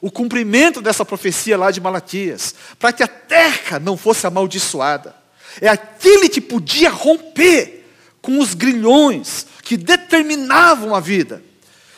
o 0.00 0.10
cumprimento 0.10 0.80
dessa 0.80 1.04
profecia 1.04 1.58
lá 1.58 1.70
de 1.70 1.80
Malaquias, 1.80 2.54
para 2.78 2.92
que 2.92 3.02
a 3.02 3.08
terra 3.08 3.78
não 3.78 3.96
fosse 3.96 4.26
amaldiçoada. 4.26 5.14
É 5.60 5.68
aquele 5.68 6.28
que 6.28 6.40
podia 6.40 6.90
romper 6.90 7.86
com 8.22 8.38
os 8.38 8.54
grilhões 8.54 9.46
que 9.62 9.76
determinavam 9.76 10.94
a 10.94 11.00
vida. 11.00 11.42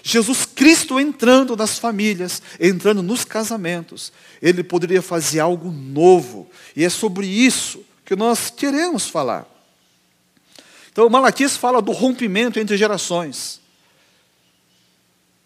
Jesus 0.03 0.45
Cristo 0.45 0.99
entrando 0.99 1.57
nas 1.57 1.79
famílias, 1.79 2.43
entrando 2.59 3.03
nos 3.03 3.25
casamentos, 3.25 4.13
ele 4.41 4.65
poderia 4.65 5.01
fazer 5.01 5.39
algo 5.39 5.71
novo, 5.71 6.51
e 6.75 6.85
é 6.85 6.89
sobre 6.89 7.27
isso 7.27 7.85
que 8.05 8.17
nós 8.17 8.51
queremos 8.51 9.09
falar. 9.09 9.47
Então, 10.91 11.09
Malaquias 11.09 11.57
fala 11.57 11.81
do 11.81 11.93
rompimento 11.93 12.59
entre 12.59 12.77
gerações, 12.77 13.62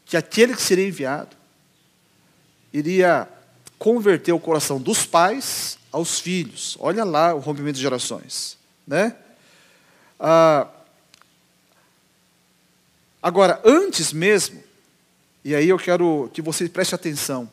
que 0.07 0.17
aquele 0.17 0.55
que 0.55 0.63
seria 0.63 0.89
enviado 0.89 1.37
iria 2.73 3.29
converter 3.79 4.33
o 4.33 4.41
coração 4.41 4.81
dos 4.81 5.05
pais 5.05 5.79
aos 5.93 6.19
filhos. 6.19 6.77
Olha 6.81 7.05
lá 7.05 7.35
o 7.35 7.41
rompimento 7.41 7.77
de 7.77 7.83
gerações, 7.83 8.57
né? 8.87 9.15
Ah, 10.19 10.69
Agora, 13.27 13.61
antes 13.65 14.13
mesmo, 14.13 14.63
e 15.45 15.53
aí 15.53 15.69
eu 15.69 15.77
quero 15.77 16.31
que 16.33 16.41
você 16.41 16.69
preste 16.69 16.95
atenção, 16.95 17.51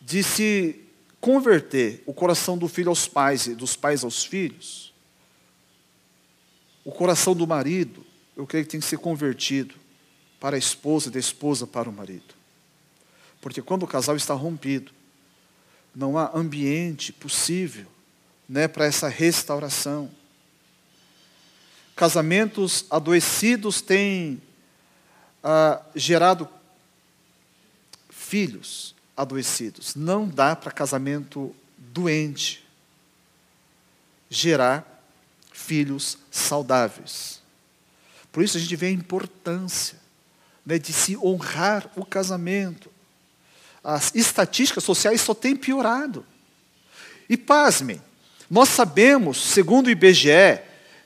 de 0.00 0.22
se 0.22 0.80
converter 1.20 2.04
o 2.06 2.14
coração 2.14 2.56
do 2.56 2.68
filho 2.68 2.88
aos 2.90 3.08
pais 3.08 3.48
e 3.48 3.54
dos 3.56 3.74
pais 3.74 4.04
aos 4.04 4.24
filhos, 4.24 4.94
o 6.84 6.92
coração 6.92 7.34
do 7.34 7.48
marido, 7.48 8.06
eu 8.36 8.46
creio 8.46 8.64
que 8.64 8.70
tem 8.70 8.78
que 8.78 8.86
ser 8.86 8.98
convertido 8.98 9.74
para 10.42 10.56
a 10.56 10.58
esposa 10.58 11.06
e 11.06 11.12
da 11.12 11.20
esposa 11.20 11.68
para 11.68 11.88
o 11.88 11.92
marido. 11.92 12.34
Porque 13.40 13.62
quando 13.62 13.84
o 13.84 13.86
casal 13.86 14.16
está 14.16 14.34
rompido, 14.34 14.90
não 15.94 16.18
há 16.18 16.32
ambiente 16.36 17.12
possível 17.12 17.86
né, 18.48 18.66
para 18.66 18.84
essa 18.84 19.08
restauração. 19.08 20.10
Casamentos 21.94 22.86
adoecidos 22.90 23.80
têm 23.80 24.42
ah, 25.44 25.80
gerado 25.94 26.48
filhos 28.10 28.96
adoecidos. 29.16 29.94
Não 29.94 30.26
dá 30.26 30.56
para 30.56 30.72
casamento 30.72 31.54
doente 31.78 32.66
gerar 34.28 35.04
filhos 35.52 36.18
saudáveis. 36.32 37.40
Por 38.32 38.42
isso 38.42 38.56
a 38.56 38.60
gente 38.60 38.74
vê 38.74 38.86
a 38.86 38.90
importância 38.90 40.01
né, 40.64 40.78
de 40.78 40.92
se 40.92 41.16
honrar 41.16 41.90
o 41.96 42.04
casamento. 42.04 42.90
As 43.82 44.14
estatísticas 44.14 44.84
sociais 44.84 45.20
só 45.20 45.34
têm 45.34 45.56
piorado. 45.56 46.24
E 47.28 47.36
pasmem, 47.36 48.00
nós 48.50 48.68
sabemos, 48.68 49.42
segundo 49.42 49.86
o 49.86 49.90
IBGE, 49.90 50.60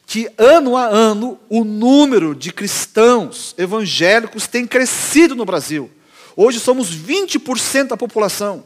que 0.06 0.30
ano 0.38 0.76
a 0.76 0.86
ano 0.86 1.38
o 1.48 1.64
número 1.64 2.34
de 2.34 2.52
cristãos 2.52 3.54
evangélicos 3.58 4.46
tem 4.46 4.66
crescido 4.66 5.34
no 5.34 5.44
Brasil. 5.44 5.90
Hoje 6.36 6.60
somos 6.60 6.94
20% 6.94 7.88
da 7.88 7.96
população. 7.96 8.64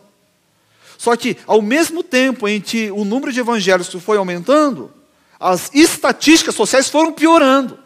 Só 0.98 1.16
que, 1.16 1.38
ao 1.46 1.62
mesmo 1.62 2.02
tempo 2.02 2.46
em 2.46 2.60
que 2.60 2.90
o 2.90 3.06
número 3.06 3.32
de 3.32 3.40
evangélicos 3.40 4.02
foi 4.02 4.18
aumentando, 4.18 4.92
as 5.38 5.70
estatísticas 5.72 6.54
sociais 6.54 6.90
foram 6.90 7.12
piorando. 7.12 7.78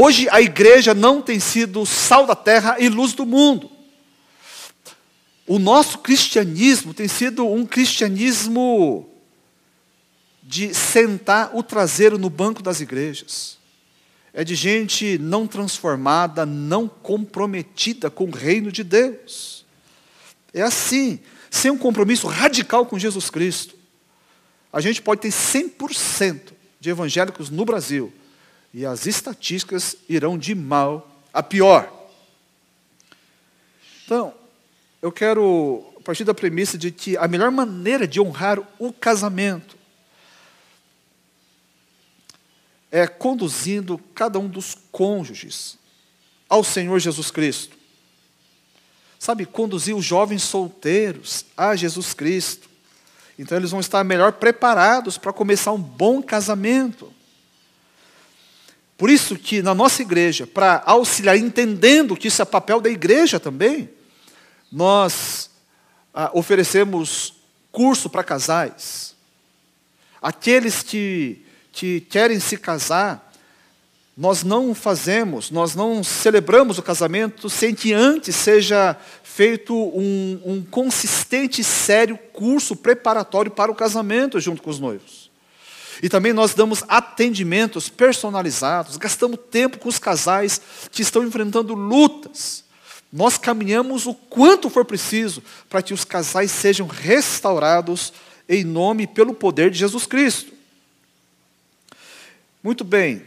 Hoje 0.00 0.28
a 0.30 0.40
igreja 0.40 0.94
não 0.94 1.20
tem 1.20 1.40
sido 1.40 1.84
sal 1.84 2.24
da 2.24 2.36
terra 2.36 2.76
e 2.78 2.88
luz 2.88 3.14
do 3.14 3.26
mundo. 3.26 3.68
O 5.44 5.58
nosso 5.58 5.98
cristianismo 5.98 6.94
tem 6.94 7.08
sido 7.08 7.44
um 7.44 7.66
cristianismo 7.66 9.10
de 10.40 10.72
sentar 10.72 11.50
o 11.52 11.64
traseiro 11.64 12.16
no 12.16 12.30
banco 12.30 12.62
das 12.62 12.80
igrejas. 12.80 13.58
É 14.32 14.44
de 14.44 14.54
gente 14.54 15.18
não 15.18 15.48
transformada, 15.48 16.46
não 16.46 16.86
comprometida 16.86 18.08
com 18.08 18.26
o 18.26 18.30
reino 18.30 18.70
de 18.70 18.84
Deus. 18.84 19.66
É 20.54 20.62
assim, 20.62 21.18
sem 21.50 21.72
um 21.72 21.76
compromisso 21.76 22.28
radical 22.28 22.86
com 22.86 22.96
Jesus 22.96 23.30
Cristo. 23.30 23.74
A 24.72 24.80
gente 24.80 25.02
pode 25.02 25.22
ter 25.22 25.30
100% 25.30 26.52
de 26.78 26.88
evangélicos 26.88 27.50
no 27.50 27.64
Brasil 27.64 28.12
e 28.72 28.84
as 28.84 29.06
estatísticas 29.06 29.96
irão 30.08 30.38
de 30.38 30.54
mal 30.54 31.10
a 31.32 31.42
pior. 31.42 31.92
Então, 34.04 34.34
eu 35.02 35.12
quero 35.12 35.88
partir 36.08 36.24
da 36.24 36.32
premissa 36.32 36.78
de 36.78 36.90
que 36.90 37.18
a 37.18 37.28
melhor 37.28 37.50
maneira 37.50 38.08
de 38.08 38.18
honrar 38.18 38.58
o 38.78 38.90
casamento 38.94 39.76
é 42.90 43.06
conduzindo 43.06 43.98
cada 44.14 44.38
um 44.38 44.48
dos 44.48 44.74
cônjuges 44.90 45.76
ao 46.48 46.64
Senhor 46.64 46.98
Jesus 46.98 47.30
Cristo. 47.30 47.76
Sabe, 49.18 49.44
conduzir 49.44 49.94
os 49.94 50.02
jovens 50.02 50.44
solteiros 50.44 51.44
a 51.54 51.76
Jesus 51.76 52.14
Cristo. 52.14 52.70
Então 53.38 53.58
eles 53.58 53.72
vão 53.72 53.80
estar 53.80 54.02
melhor 54.02 54.32
preparados 54.32 55.18
para 55.18 55.30
começar 55.30 55.72
um 55.72 55.82
bom 55.82 56.22
casamento. 56.22 57.12
Por 58.98 59.08
isso 59.08 59.36
que 59.36 59.62
na 59.62 59.74
nossa 59.74 60.02
igreja, 60.02 60.46
para 60.46 60.82
auxiliar, 60.84 61.38
entendendo 61.38 62.16
que 62.16 62.28
isso 62.28 62.42
é 62.42 62.44
papel 62.44 62.80
da 62.80 62.90
igreja 62.90 63.40
também, 63.40 63.88
nós 64.70 65.50
ah, 66.12 66.30
oferecemos 66.34 67.34
curso 67.72 68.10
para 68.10 68.22
casais. 68.22 69.14
Aqueles 70.20 70.82
que 70.82 71.44
que 71.78 72.00
querem 72.00 72.40
se 72.40 72.56
casar, 72.56 73.32
nós 74.16 74.42
não 74.42 74.74
fazemos, 74.74 75.48
nós 75.48 75.76
não 75.76 76.02
celebramos 76.02 76.76
o 76.76 76.82
casamento 76.82 77.48
sem 77.48 77.72
que 77.72 77.92
antes 77.92 78.34
seja 78.34 78.96
feito 79.22 79.72
um, 79.72 80.40
um 80.44 80.64
consistente 80.68 81.60
e 81.60 81.64
sério 81.64 82.18
curso 82.32 82.74
preparatório 82.74 83.52
para 83.52 83.70
o 83.70 83.76
casamento 83.76 84.40
junto 84.40 84.60
com 84.60 84.70
os 84.70 84.80
noivos. 84.80 85.17
E 86.02 86.08
também 86.08 86.32
nós 86.32 86.54
damos 86.54 86.84
atendimentos 86.88 87.88
personalizados, 87.88 88.96
gastamos 88.96 89.38
tempo 89.50 89.78
com 89.78 89.88
os 89.88 89.98
casais 89.98 90.60
que 90.90 91.02
estão 91.02 91.24
enfrentando 91.24 91.74
lutas. 91.74 92.64
Nós 93.12 93.38
caminhamos 93.38 94.06
o 94.06 94.14
quanto 94.14 94.68
for 94.68 94.84
preciso 94.84 95.42
para 95.68 95.82
que 95.82 95.94
os 95.94 96.04
casais 96.04 96.50
sejam 96.50 96.86
restaurados 96.86 98.12
em 98.48 98.64
nome 98.64 99.04
e 99.04 99.06
pelo 99.06 99.34
poder 99.34 99.70
de 99.70 99.78
Jesus 99.78 100.06
Cristo. 100.06 100.52
Muito 102.62 102.84
bem, 102.84 103.22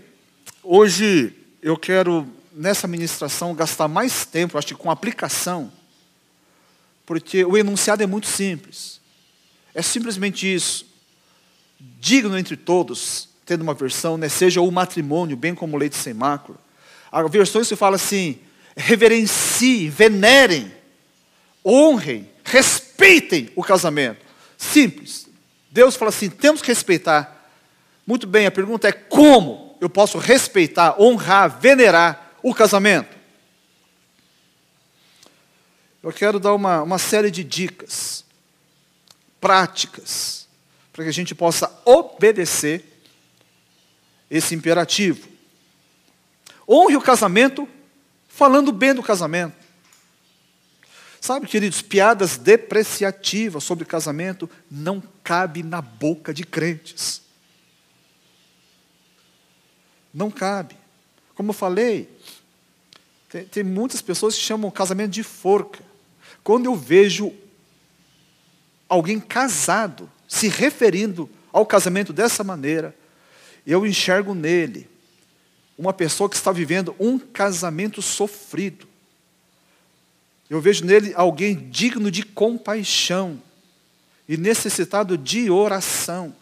hoje 0.64 1.34
eu 1.62 1.78
quero, 1.78 2.28
nessa 2.52 2.88
ministração, 2.88 3.56
gastar 3.56 3.88
mais 3.88 4.26
tempo, 4.26 4.58
acho 4.58 4.68
que 4.68 4.76
com 4.76 4.92
aplicação, 4.92 5.72
porque 7.06 7.44
o 7.44 7.58
enunciado 7.58 8.04
é 8.04 8.08
muito 8.08 8.28
simples. 8.28 9.00
É 9.74 9.82
simplesmente 9.82 10.54
isso. 10.54 10.91
Digno 12.00 12.38
entre 12.38 12.56
todos, 12.56 13.30
tendo 13.46 13.62
uma 13.62 13.74
versão, 13.74 14.18
né, 14.18 14.30
seja 14.30 14.62
o 14.62 14.72
matrimônio, 14.72 15.36
bem 15.36 15.54
como 15.54 15.78
leite 15.78 15.96
sem 15.96 16.14
mácula. 16.14 16.58
Há 17.12 17.22
versões 17.24 17.68
que 17.68 17.76
fala 17.76 17.96
assim: 17.96 18.40
reverenciem, 18.76 19.90
venerem, 19.90 20.72
honrem, 21.66 22.30
respeitem 22.44 23.50
o 23.56 23.64
casamento. 23.64 24.26
Simples. 24.58 25.28
Deus 25.70 25.96
fala 25.96 26.10
assim: 26.10 26.30
temos 26.30 26.62
que 26.62 26.68
respeitar. 26.68 27.50
Muito 28.06 28.26
bem, 28.26 28.46
a 28.46 28.52
pergunta 28.52 28.88
é 28.88 28.92
como 28.92 29.76
eu 29.80 29.90
posso 29.90 30.18
respeitar, 30.18 31.02
honrar, 31.02 31.60
venerar 31.60 32.38
o 32.44 32.54
casamento? 32.54 33.18
Eu 36.04 36.12
quero 36.12 36.40
dar 36.40 36.54
uma, 36.54 36.82
uma 36.82 36.98
série 36.98 37.30
de 37.30 37.44
dicas 37.44 38.26
práticas 39.40 40.41
para 41.02 41.06
que 41.06 41.10
a 41.10 41.14
gente 41.14 41.34
possa 41.34 41.82
obedecer 41.84 42.86
esse 44.30 44.54
imperativo. 44.54 45.28
Honre 46.70 46.96
o 46.96 47.02
casamento 47.02 47.68
falando 48.28 48.72
bem 48.72 48.94
do 48.94 49.02
casamento. 49.02 49.56
Sabe, 51.20 51.48
queridos, 51.48 51.82
piadas 51.82 52.38
depreciativas 52.38 53.64
sobre 53.64 53.84
casamento 53.84 54.48
não 54.70 55.02
cabe 55.24 55.64
na 55.64 55.82
boca 55.82 56.32
de 56.32 56.44
crentes. 56.44 57.24
Não 60.14 60.30
cabe. 60.30 60.78
Como 61.34 61.50
eu 61.50 61.54
falei, 61.54 62.16
tem, 63.28 63.46
tem 63.46 63.64
muitas 63.64 64.04
pessoas 64.04 64.36
que 64.36 64.42
chamam 64.42 64.70
casamento 64.70 65.12
de 65.12 65.24
forca. 65.24 65.84
Quando 66.44 66.68
eu 66.68 66.76
vejo 66.76 67.34
alguém 68.92 69.22
casado 69.22 70.12
se 70.28 70.50
referindo 70.50 71.30
ao 71.54 71.66
casamento 71.66 72.12
dessa 72.12 72.44
maneira, 72.44 72.94
eu 73.66 73.86
enxergo 73.86 74.36
nele 74.36 74.90
uma 75.78 75.94
pessoa 75.94 76.30
que 76.30 76.36
está 76.36 76.52
vivendo 76.52 76.94
um 77.00 77.18
casamento 77.18 78.02
sofrido. 78.02 78.86
Eu 80.50 80.60
vejo 80.60 80.84
nele 80.84 81.14
alguém 81.16 81.70
digno 81.70 82.12
de 82.12 82.24
compaixão 82.24 83.42
e 84.28 84.36
necessitado 84.36 85.18
de 85.18 85.50
oração. 85.50 86.36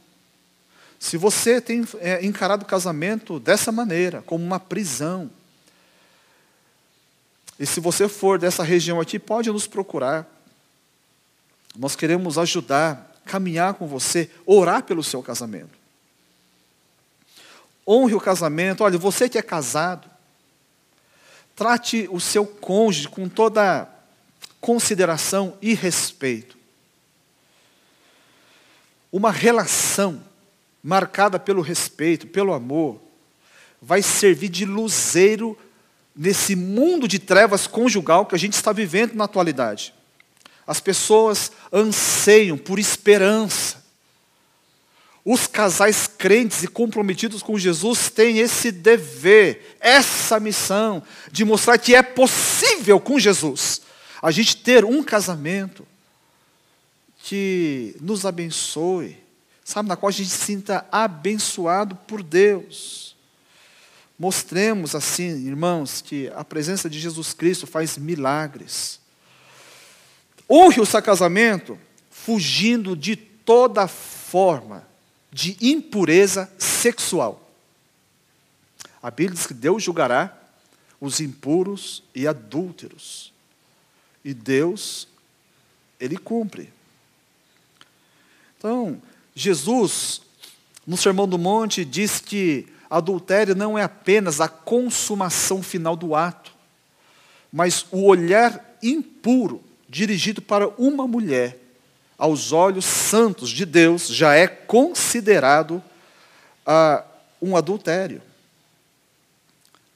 Se 1.00 1.18
você 1.18 1.62
tem 1.62 1.88
é, 2.00 2.26
encarado 2.26 2.64
o 2.64 2.68
casamento 2.68 3.40
dessa 3.40 3.72
maneira, 3.72 4.24
como 4.24 4.44
uma 4.44 4.60
prisão, 4.60 5.30
e 7.60 7.66
se 7.66 7.80
você 7.80 8.10
for 8.10 8.40
dessa 8.40 8.64
região 8.64 9.00
aqui, 9.00 9.20
pode 9.20 9.52
nos 9.52 9.68
procurar. 9.68 10.38
Nós 11.78 11.96
queremos 11.96 12.38
ajudar, 12.38 13.16
caminhar 13.26 13.76
com 13.76 13.88
você, 13.88 14.30
orar 14.46 14.84
pelo 14.84 15.04
seu 15.04 15.22
casamento. 15.22 15.78
Honre 17.88 18.16
o 18.16 18.22
casamento. 18.22 18.84
Olha, 18.84 18.98
você 18.98 19.30
que 19.30 19.38
é 19.38 19.42
casado, 19.42 20.10
trate 21.56 22.08
o 22.12 22.20
seu 22.20 22.46
cônjuge 22.46 23.08
com 23.08 23.28
toda 23.28 23.90
consideração 24.62 25.58
e 25.62 25.74
respeito. 25.74 26.58
Uma 29.12 29.32
relação 29.32 30.24
marcada 30.84 31.40
pelo 31.40 31.62
respeito, 31.62 32.28
pelo 32.28 32.54
amor, 32.54 33.02
vai 33.82 34.02
servir 34.02 34.50
de 34.50 34.66
luzeiro 34.66 35.58
nesse 36.16 36.56
mundo 36.56 37.08
de 37.08 37.18
trevas 37.18 37.66
conjugal 37.66 38.26
que 38.26 38.36
a 38.36 38.40
gente 38.40 38.54
está 38.54 38.72
vivendo 38.72 39.14
na 39.14 39.24
atualidade. 39.24 39.94
As 40.70 40.80
pessoas 40.80 41.52
anseiam 41.74 42.56
por 42.56 42.78
esperança. 42.78 43.84
Os 45.26 45.48
casais 45.48 46.06
crentes 46.06 46.62
e 46.62 46.68
comprometidos 46.68 47.42
com 47.42 47.58
Jesus 47.58 48.12
têm 48.12 48.38
esse 48.38 48.72
dever, 48.72 49.78
essa 49.80 50.40
missão 50.40 51.02
de 51.32 51.44
mostrar 51.44 51.80
que 51.80 51.96
é 51.96 52.04
possível 52.04 53.00
com 53.00 53.18
Jesus 53.18 53.82
a 54.22 54.30
gente 54.30 54.58
ter 54.58 54.86
um 54.86 55.02
casamento 55.02 55.88
que 57.24 57.96
nos 58.00 58.24
abençoe, 58.24 59.18
sabe, 59.66 59.90
na 59.90 59.96
qual 59.96 60.10
a 60.10 60.14
gente 60.14 60.30
se 60.30 60.46
sinta 60.46 60.86
abençoado 60.92 61.96
por 61.96 62.22
Deus. 62.22 63.16
Mostremos 64.20 64.94
assim, 64.94 65.48
irmãos, 65.48 66.00
que 66.00 66.32
a 66.36 66.44
presença 66.44 66.88
de 66.88 67.00
Jesus 67.00 67.34
Cristo 67.34 67.66
faz 67.66 67.98
milagres. 67.98 69.00
Honre 70.50 70.82
o 70.82 70.86
seu 70.86 71.02
casamento 71.02 71.78
fugindo 72.10 72.96
de 72.96 73.16
toda 73.16 73.88
forma 73.88 74.88
de 75.32 75.56
impureza 75.62 76.52
sexual. 76.58 77.50
A 79.02 79.12
Bíblia 79.12 79.36
diz 79.36 79.46
que 79.46 79.54
Deus 79.54 79.84
julgará 79.84 80.36
os 81.00 81.20
impuros 81.20 82.04
e 82.14 82.28
adúlteros. 82.28 83.32
E 84.26 84.34
Deus, 84.34 85.08
Ele 86.00 86.18
cumpre. 86.18 86.74
Então, 88.58 89.02
Jesus, 89.34 90.22
no 90.86 90.98
Sermão 90.98 91.28
do 91.28 91.38
Monte, 91.38 91.86
diz 91.86 92.20
que 92.20 92.68
adultério 92.90 93.56
não 93.56 93.78
é 93.78 93.84
apenas 93.84 94.42
a 94.42 94.50
consumação 94.50 95.64
final 95.64 95.96
do 95.96 96.16
ato, 96.16 96.52
mas 97.54 97.86
o 97.92 98.04
olhar 98.04 98.78
impuro 98.84 99.64
dirigido 99.89 100.41
para 100.41 100.67
uma 100.69 101.08
mulher, 101.08 101.58
aos 102.17 102.52
olhos 102.52 102.86
santos 102.86 103.49
de 103.49 103.65
Deus, 103.65 104.08
já 104.08 104.36
é 104.36 104.47
considerado 104.47 105.84
ah, 106.65 107.04
um 107.41 107.58
adultério. 107.58 108.21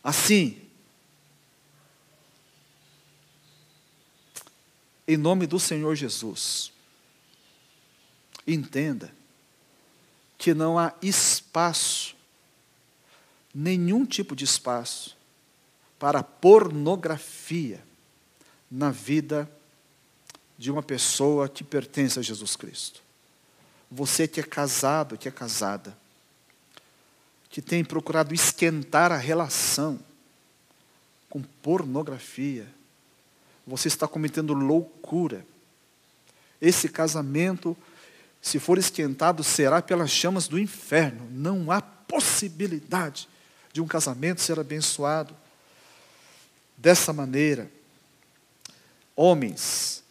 Assim, 0.04 0.60
em 5.08 5.16
nome 5.16 5.46
do 5.46 5.60
Senhor 5.60 5.96
Jesus. 5.96 6.72
Entenda 8.48 9.14
que 10.38 10.54
não 10.54 10.78
há 10.78 10.94
espaço, 11.02 12.16
nenhum 13.54 14.06
tipo 14.06 14.36
de 14.36 14.44
espaço, 14.44 15.16
para 16.00 16.24
pornografia 16.24 17.82
na 18.70 18.92
vida 18.92 19.50
de 20.64 20.72
uma 20.72 20.82
pessoa 20.82 21.50
que 21.50 21.62
pertence 21.62 22.18
a 22.18 22.22
Jesus 22.22 22.56
Cristo. 22.56 23.02
Você 23.92 24.30
que 24.30 24.40
é 24.40 24.44
casado, 24.44 25.18
que 25.18 25.28
é 25.28 25.32
casada, 25.32 25.94
que 27.50 27.62
tem 27.62 27.84
procurado 27.84 28.34
esquentar 28.34 29.12
a 29.12 29.18
relação 29.18 30.00
com 31.30 31.42
pornografia, 31.42 32.66
você 33.68 33.90
está 33.90 34.08
cometendo 34.08 34.54
loucura. 34.54 35.46
Esse 36.62 36.88
casamento, 36.88 37.76
se 38.42 38.58
for 38.58 38.78
esquentado, 38.78 39.44
será 39.44 39.82
pelas 39.82 40.12
chamas 40.12 40.48
do 40.48 40.58
inferno. 40.58 41.28
Não 41.30 41.70
há 41.72 41.82
possibilidade 41.82 43.28
de 43.74 43.82
um 43.82 43.86
casamento 43.86 44.40
ser 44.40 44.58
abençoado 44.58 45.36
dessa 46.78 47.12
maneira. 47.12 47.70
Homens, 49.14 50.03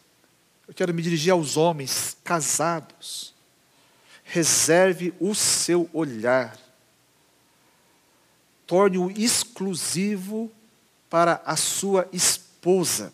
eu 0.73 0.75
quero 0.75 0.95
me 0.95 1.03
dirigir 1.03 1.31
aos 1.31 1.59
homens 1.59 2.17
casados. 2.25 3.35
Reserve 4.25 5.13
o 5.21 5.35
seu 5.35 5.87
olhar. 5.93 6.57
Torne-o 8.67 9.11
exclusivo 9.11 10.51
para 11.11 11.43
a 11.45 11.57
sua 11.57 12.09
esposa 12.11 13.13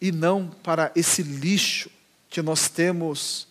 e 0.00 0.10
não 0.10 0.48
para 0.48 0.90
esse 0.96 1.22
lixo 1.22 1.90
que 2.30 2.40
nós 2.40 2.66
temos 2.70 3.46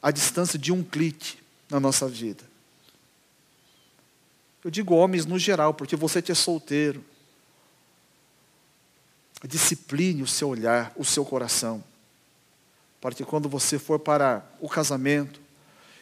à 0.00 0.12
distância 0.12 0.56
de 0.56 0.70
um 0.70 0.84
clique 0.84 1.38
na 1.68 1.80
nossa 1.80 2.06
vida. 2.06 2.44
Eu 4.62 4.70
digo 4.70 4.94
homens 4.94 5.26
no 5.26 5.40
geral, 5.40 5.74
porque 5.74 5.96
você 5.96 6.22
que 6.22 6.30
é 6.30 6.36
solteiro, 6.36 7.04
discipline 9.48 10.22
o 10.22 10.26
seu 10.26 10.48
olhar, 10.48 10.92
o 10.96 11.04
seu 11.04 11.24
coração, 11.24 11.82
para 13.00 13.14
que 13.14 13.24
quando 13.24 13.48
você 13.48 13.78
for 13.78 13.98
para 13.98 14.44
o 14.60 14.68
casamento, 14.68 15.40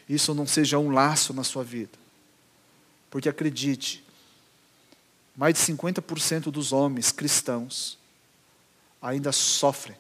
isso 0.09 0.35
não 0.35 0.47
seja 0.47 0.79
um 0.79 0.91
laço 0.91 1.33
na 1.33 1.45
sua 1.45 1.63
vida. 1.63 1.93
Porque 3.11 3.29
acredite, 3.29 4.05
mais 5.37 5.55
de 5.55 5.61
50% 5.61 6.51
dos 6.51 6.73
homens 6.73 7.13
cristãos 7.13 7.99
ainda 9.01 9.31
sofrem, 9.31 9.97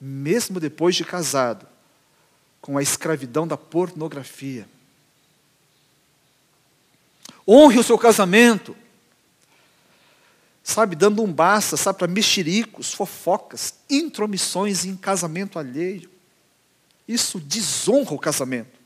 mesmo 0.00 0.60
depois 0.60 0.94
de 0.94 1.04
casado, 1.04 1.66
com 2.60 2.78
a 2.78 2.82
escravidão 2.82 3.48
da 3.48 3.56
pornografia. 3.56 4.68
Honre 7.46 7.78
o 7.78 7.82
seu 7.82 7.98
casamento. 7.98 8.76
Sabe, 10.62 10.94
dando 10.94 11.22
um 11.22 11.32
basta, 11.32 11.76
sabe, 11.76 11.98
para 11.98 12.08
mexericos, 12.08 12.92
fofocas, 12.92 13.74
intromissões 13.88 14.84
em 14.84 14.96
casamento 14.96 15.58
alheio. 15.58 16.10
Isso 17.08 17.40
desonra 17.40 18.14
o 18.14 18.18
casamento. 18.18 18.78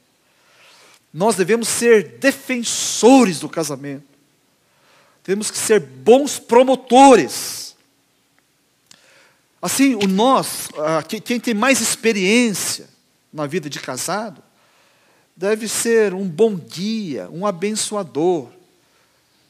Nós 1.13 1.37
devemos 1.37 1.69
ser 1.69 2.19
defensores 2.19 3.41
do 3.41 3.49
casamento. 3.49 4.07
Temos 5.23 5.51
que 5.51 5.59
ser 5.59 5.81
bons 5.81 6.39
promotores. 6.39 7.77
Assim, 9.61 9.95
o 9.95 10.07
nós, 10.07 10.69
quem 11.25 11.41
tem 11.41 11.55
mais 11.55 11.81
experiência 11.81 12.89
na 13.33 13.47
vida 13.47 13.69
de 13.69 13.81
casado, 13.81 14.43
deve 15.37 15.69
ser 15.69 16.15
um 16.15 16.29
bom 16.29 16.55
guia, 16.55 17.29
um 17.31 17.47
abençoador. 17.47 18.49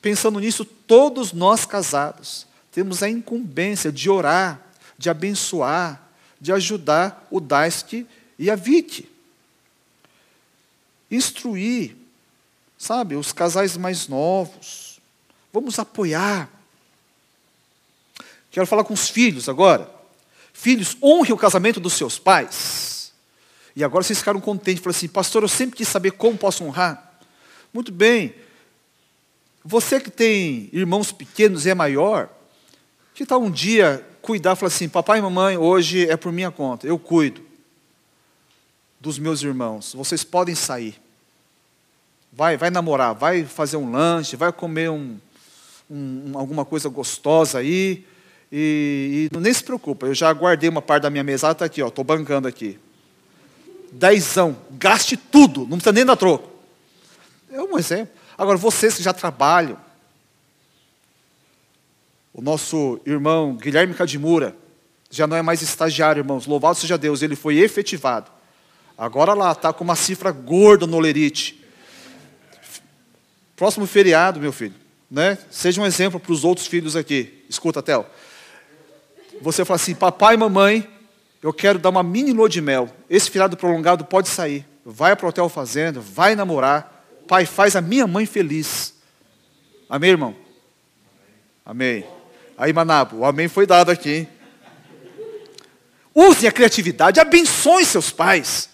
Pensando 0.05 0.39
nisso, 0.39 0.67
todos 0.67 1.33
nós 1.33 1.65
casados 1.65 2.47
temos 2.71 3.03
a 3.03 3.09
incumbência 3.09 3.91
de 3.91 4.11
orar, 4.11 4.61
de 4.99 5.09
abençoar, 5.09 6.11
de 6.39 6.53
ajudar 6.53 7.27
o 7.31 7.41
Daisque 7.41 8.07
e 8.39 8.51
a 8.51 8.55
Vite. 8.55 9.11
Instruir, 11.11 11.97
sabe, 12.77 13.17
os 13.17 13.33
casais 13.33 13.79
mais 13.79 14.07
novos. 14.07 15.01
Vamos 15.51 15.79
apoiar. 15.79 16.51
Quero 18.51 18.67
falar 18.67 18.85
com 18.85 18.93
os 18.93 19.09
filhos 19.09 19.49
agora. 19.49 19.91
Filhos, 20.53 20.99
honre 21.03 21.33
o 21.33 21.39
casamento 21.39 21.81
dos 21.81 21.95
seus 21.95 22.19
pais. 22.19 23.11
E 23.75 23.83
agora 23.83 24.05
vocês 24.05 24.19
ficaram 24.19 24.39
contentes, 24.39 24.85
falaram 24.85 24.99
assim, 24.99 25.09
pastor, 25.09 25.45
eu 25.45 25.49
sempre 25.49 25.79
quis 25.79 25.89
saber 25.89 26.11
como 26.11 26.37
posso 26.37 26.63
honrar. 26.63 27.19
Muito 27.73 27.91
bem. 27.91 28.45
Você 29.65 29.99
que 29.99 30.11
tem 30.11 30.69
irmãos 30.73 31.11
pequenos 31.11 31.65
e 31.65 31.71
é 31.71 31.75
maior, 31.75 32.29
que 33.15 33.25
tal 33.25 33.43
um 33.43 33.51
dia 33.51 34.07
cuidar 34.21 34.57
falar 34.57 34.69
assim, 34.69 34.89
papai 34.89 35.19
e 35.19 35.23
mamãe, 35.23 35.57
hoje 35.57 36.09
é 36.09 36.17
por 36.17 36.33
minha 36.33 36.51
conta, 36.51 36.87
eu 36.87 36.99
cuido 36.99 37.41
dos 39.01 39.19
meus 39.19 39.43
irmãos. 39.43 39.95
Vocês 39.95 40.25
podem 40.25 40.55
sair. 40.55 41.01
Vai, 42.33 42.57
vai 42.57 42.71
namorar, 42.71 43.15
vai 43.15 43.45
fazer 43.45 43.77
um 43.77 43.91
lanche, 43.91 44.37
vai 44.37 44.53
comer 44.53 44.91
um, 44.91 45.19
um, 45.91 46.33
alguma 46.35 46.65
coisa 46.65 46.89
gostosa 46.89 47.59
aí. 47.59 48.05
E, 48.51 49.29
e, 49.33 49.39
nem 49.39 49.53
se 49.53 49.63
preocupa, 49.63 50.07
eu 50.07 50.15
já 50.15 50.33
guardei 50.33 50.69
uma 50.69 50.83
parte 50.83 51.03
da 51.05 51.11
minha 51.11 51.25
mesa, 51.25 51.51
está 51.51 51.65
aqui, 51.65 51.81
estou 51.83 52.05
bancando 52.05 52.47
aqui 52.47 52.79
dezão, 53.95 54.57
gaste 54.73 55.17
tudo, 55.17 55.61
não 55.61 55.79
precisa 55.79 55.93
nem 55.93 56.05
dar 56.05 56.17
troco. 56.17 56.51
É 57.51 57.63
um 57.63 57.79
exemplo. 57.79 58.13
Agora, 58.37 58.57
vocês 58.57 58.97
que 58.97 59.03
já 59.03 59.13
trabalham, 59.13 59.77
o 62.33 62.43
nosso 62.43 63.01
irmão 63.07 63.55
Guilherme 63.55 63.95
Cadimura, 63.95 64.57
já 65.11 65.27
não 65.27 65.37
é 65.37 65.43
mais 65.43 65.63
estagiário, 65.63 66.21
irmãos, 66.21 66.47
louvado 66.47 66.77
seja 66.77 66.99
Deus, 66.99 67.23
ele 67.23 67.37
foi 67.37 67.59
efetivado. 67.59 68.31
Agora 68.99 69.35
lá, 69.35 69.53
está 69.53 69.73
com 69.73 69.85
uma 69.85 69.97
cifra 69.97 70.33
gorda 70.33 70.87
no 70.87 70.99
Lerite. 70.99 71.65
Próximo 73.57 73.87
feriado, 73.87 74.41
meu 74.41 74.53
filho, 74.53 74.75
né? 75.11 75.39
seja 75.51 75.81
um 75.81 75.87
exemplo 75.87 76.19
para 76.19 76.33
os 76.33 76.45
outros 76.45 76.67
filhos 76.67 76.97
aqui. 76.97 77.45
Escuta, 77.49 77.83
Tel. 77.83 78.09
Você 79.41 79.65
fala 79.65 79.77
assim, 79.77 79.95
papai 79.95 80.35
e 80.35 80.39
mamãe 80.39 80.89
eu 81.45 81.53
quero 81.53 81.79
dar 81.79 81.91
uma 81.91 82.03
mini 82.03 82.33
lua 82.33 82.49
de 82.49 82.63
mel. 82.63 82.89
Esse 83.09 83.31
feriado 83.31 83.55
prolongado 83.55 84.03
pode 84.03 84.31
sair. 84.31 84.67
Vai 84.83 85.15
para 85.15 85.27
o 85.27 85.29
hotel 85.29 85.47
fazenda, 85.51 86.01
vai 86.01 86.35
namorar. 86.35 86.94
Pai, 87.27 87.47
faz 87.47 87.77
a 87.77 87.81
minha 87.81 88.07
mãe 88.07 88.27
feliz. 88.27 88.95
Amém, 89.89 90.11
irmão? 90.11 90.37
Amém. 91.65 92.05
Aí, 92.57 92.73
Manabo, 92.73 93.19
o 93.19 93.25
amém 93.25 93.49
foi 93.49 93.67
dado 93.67 93.91
aqui. 93.91 94.29
Use 96.15 96.47
a 96.47 96.53
criatividade, 96.53 97.19
abençoe 97.19 97.85
seus 97.85 98.11
pais. 98.11 98.69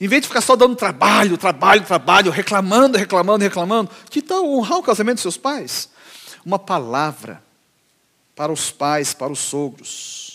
Em 0.00 0.08
vez 0.08 0.22
de 0.22 0.28
ficar 0.28 0.40
só 0.40 0.56
dando 0.56 0.76
trabalho, 0.76 1.36
trabalho, 1.36 1.84
trabalho, 1.84 2.30
reclamando, 2.30 2.96
reclamando, 2.96 3.42
reclamando, 3.42 3.90
que 4.10 4.22
tal 4.22 4.46
honrar 4.46 4.78
o 4.78 4.82
casamento 4.82 5.16
dos 5.16 5.22
seus 5.22 5.36
pais? 5.36 5.88
Uma 6.44 6.58
palavra 6.58 7.42
para 8.34 8.52
os 8.52 8.70
pais, 8.70 9.12
para 9.12 9.32
os 9.32 9.38
sogros 9.38 10.26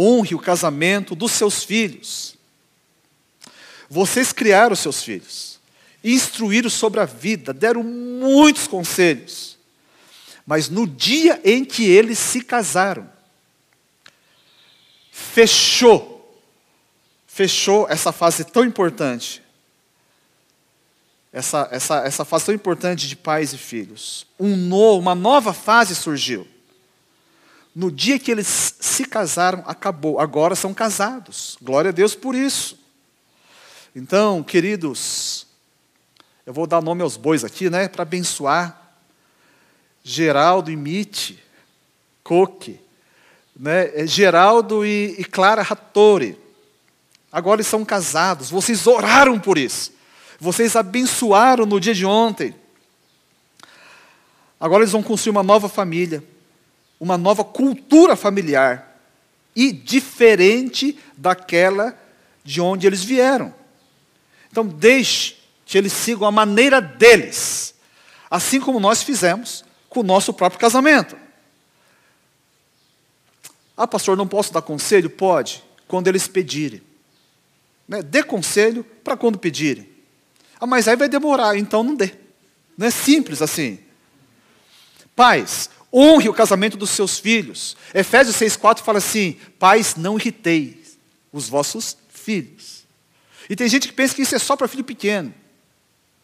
honre 0.00 0.34
o 0.34 0.38
casamento 0.38 1.14
dos 1.14 1.32
seus 1.32 1.62
filhos. 1.62 2.34
Vocês 3.88 4.32
criaram 4.32 4.72
os 4.72 4.78
seus 4.78 5.02
filhos, 5.02 5.49
instruíram 6.02 6.70
sobre 6.70 7.00
a 7.00 7.04
vida, 7.04 7.52
deram 7.52 7.82
muitos 7.82 8.66
conselhos. 8.66 9.58
Mas 10.46 10.68
no 10.68 10.86
dia 10.86 11.40
em 11.44 11.64
que 11.64 11.84
eles 11.84 12.18
se 12.18 12.40
casaram, 12.40 13.08
fechou, 15.10 16.42
fechou 17.26 17.86
essa 17.88 18.10
fase 18.10 18.44
tão 18.44 18.64
importante, 18.64 19.42
essa, 21.32 21.68
essa, 21.70 21.98
essa 21.98 22.24
fase 22.24 22.46
tão 22.46 22.54
importante 22.54 23.06
de 23.06 23.14
pais 23.14 23.52
e 23.52 23.58
filhos. 23.58 24.26
Um 24.38 24.56
no, 24.56 24.98
uma 24.98 25.14
nova 25.14 25.52
fase 25.52 25.94
surgiu. 25.94 26.48
No 27.72 27.90
dia 27.90 28.18
que 28.18 28.32
eles 28.32 28.74
se 28.80 29.04
casaram, 29.04 29.62
acabou. 29.64 30.18
Agora 30.18 30.56
são 30.56 30.74
casados. 30.74 31.56
Glória 31.62 31.90
a 31.90 31.92
Deus 31.92 32.16
por 32.16 32.34
isso. 32.34 32.76
Então, 33.94 34.42
queridos, 34.42 35.46
eu 36.50 36.54
vou 36.54 36.66
dar 36.66 36.82
nome 36.82 37.00
aos 37.00 37.16
bois 37.16 37.44
aqui, 37.44 37.70
né, 37.70 37.86
para 37.86 38.02
abençoar. 38.02 38.92
Geraldo 40.02 40.68
e 40.68 40.74
Mite, 40.74 41.40
Coque, 42.24 42.80
né, 43.54 43.88
é 43.94 44.04
Geraldo 44.04 44.84
e, 44.84 45.14
e 45.16 45.24
Clara 45.24 45.62
Rattori. 45.62 46.36
Agora 47.30 47.60
eles 47.60 47.68
são 47.68 47.84
casados. 47.84 48.50
Vocês 48.50 48.84
oraram 48.88 49.38
por 49.38 49.56
isso. 49.56 49.92
Vocês 50.40 50.74
abençoaram 50.74 51.64
no 51.64 51.78
dia 51.78 51.94
de 51.94 52.04
ontem. 52.04 52.52
Agora 54.58 54.82
eles 54.82 54.90
vão 54.90 55.04
construir 55.04 55.30
uma 55.30 55.44
nova 55.44 55.68
família 55.68 56.20
uma 56.98 57.16
nova 57.16 57.44
cultura 57.44 58.16
familiar 58.16 59.00
e 59.54 59.70
diferente 59.70 60.98
daquela 61.16 61.96
de 62.42 62.60
onde 62.60 62.88
eles 62.88 63.04
vieram. 63.04 63.54
Então, 64.50 64.66
deixe 64.66 65.39
que 65.70 65.78
eles 65.78 65.92
sigam 65.92 66.26
a 66.26 66.32
maneira 66.32 66.80
deles, 66.80 67.76
assim 68.28 68.60
como 68.60 68.80
nós 68.80 69.04
fizemos 69.04 69.64
com 69.88 70.00
o 70.00 70.02
nosso 70.02 70.34
próprio 70.34 70.58
casamento. 70.58 71.16
Ah, 73.76 73.86
pastor, 73.86 74.16
não 74.16 74.26
posso 74.26 74.52
dar 74.52 74.62
conselho? 74.62 75.08
Pode, 75.08 75.62
quando 75.86 76.08
eles 76.08 76.26
pedirem. 76.26 76.82
Né? 77.86 78.02
Dê 78.02 78.20
conselho 78.20 78.82
para 78.82 79.16
quando 79.16 79.38
pedirem. 79.38 79.88
Ah, 80.60 80.66
mas 80.66 80.88
aí 80.88 80.96
vai 80.96 81.08
demorar, 81.08 81.56
então 81.56 81.84
não 81.84 81.94
dê. 81.94 82.14
Não 82.76 82.88
é 82.88 82.90
simples 82.90 83.40
assim. 83.40 83.78
Pais, 85.14 85.70
Honre 85.94 86.28
o 86.28 86.34
casamento 86.34 86.76
dos 86.76 86.90
seus 86.90 87.20
filhos. 87.20 87.76
Efésios 87.94 88.34
6,4 88.36 88.80
fala 88.80 88.98
assim: 88.98 89.36
Pais, 89.56 89.94
não 89.94 90.16
irriteis 90.16 90.98
os 91.32 91.48
vossos 91.48 91.96
filhos. 92.08 92.84
E 93.48 93.54
tem 93.54 93.68
gente 93.68 93.86
que 93.86 93.94
pensa 93.94 94.16
que 94.16 94.22
isso 94.22 94.34
é 94.34 94.38
só 94.40 94.56
para 94.56 94.66
filho 94.66 94.84
pequeno. 94.84 95.32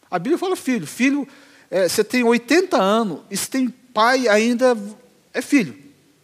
A 0.09 0.17
Bíblia 0.17 0.37
fala 0.37 0.55
filho. 0.55 0.87
Filho, 0.87 1.27
é, 1.69 1.87
você 1.87 2.03
tem 2.03 2.23
80 2.23 2.77
anos, 2.77 3.21
e 3.29 3.37
se 3.37 3.49
tem 3.49 3.69
pai 3.69 4.27
ainda, 4.27 4.77
é 5.33 5.41
filho. 5.41 5.77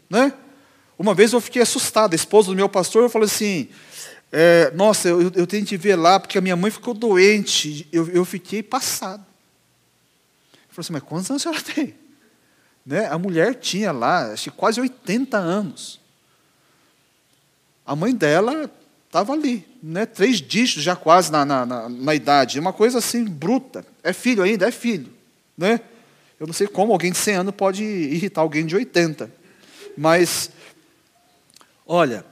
Né? 0.10 0.34
Uma 0.98 1.14
vez 1.14 1.34
eu 1.34 1.42
fiquei 1.42 1.62
assustado, 1.62 2.14
a 2.14 2.16
esposa 2.16 2.50
do 2.50 2.56
meu 2.56 2.70
pastor 2.70 3.10
falou 3.10 3.26
assim: 3.26 3.68
é, 4.32 4.72
Nossa, 4.72 5.10
eu, 5.10 5.32
eu 5.36 5.48
tenho 5.48 5.66
que 5.66 5.78
ver 5.78 5.96
lá, 5.96 6.20
porque 6.20 6.38
a 6.38 6.42
minha 6.42 6.56
mãe 6.56 6.72
ficou 6.72 6.94
doente. 6.94 7.88
Eu, 7.92 8.08
eu 8.10 8.24
fiquei 8.24 8.64
passado. 8.64 9.26
Eu 10.54 10.76
falei 10.76 10.80
assim: 10.80 10.94
Mas 10.94 11.04
quantos 11.04 11.30
anos 11.30 11.46
a 11.46 11.52
senhora 11.52 11.62
tem? 11.62 11.96
Né? 12.86 13.08
A 13.08 13.18
mulher 13.18 13.56
tinha 13.56 13.92
lá, 13.92 14.32
acho 14.34 14.52
quase 14.52 14.80
80 14.80 15.38
anos. 15.38 16.00
A 17.86 17.96
mãe 17.96 18.16
dela 18.16 18.70
estava 19.14 19.32
ali, 19.32 19.64
né? 19.82 20.08
três 20.08 20.42
dígitos 20.42 20.82
já 20.82 20.96
quase 20.96 21.32
na, 21.32 21.46
na, 21.46 21.64
na, 21.68 21.88
na, 21.88 22.16
idade. 22.16 22.60
Uma 22.60 22.74
coisa 22.74 22.98
assim, 22.98 23.24
bruta. 23.24 23.86
É 24.02 24.12
filho 24.12 24.42
ainda? 24.42 24.68
É 24.68 24.72
filho. 24.72 25.14
Né? 25.56 25.80
Eu 26.40 26.48
não 26.48 26.54
sei 26.54 26.66
como 26.66 26.92
alguém 26.92 27.12
de 27.12 27.20
100 27.20 27.36
anos 27.36 27.56
pode 27.56 27.84
irritar 27.84 28.42
alguém 28.42 28.66
de 28.66 28.76
80. 28.76 29.32
Mas, 29.96 30.50
olha, 31.86 32.26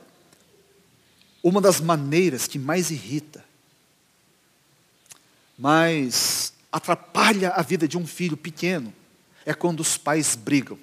uma 1.44 1.62
das 1.62 1.80
maneiras 1.80 2.48
que 2.48 2.58
mais 2.58 2.90
irrita, 2.90 3.46
mais 5.56 6.52
atrapalha 6.72 7.52
a 7.52 7.62
vida 7.62 7.88
de 7.88 7.96
um 7.96 8.08
filho 8.08 8.36
pequeno, 8.36 8.92
é 9.46 9.54
quando 9.54 9.82
os 9.82 9.98
pais 9.98 10.36
brigam. 10.36 10.80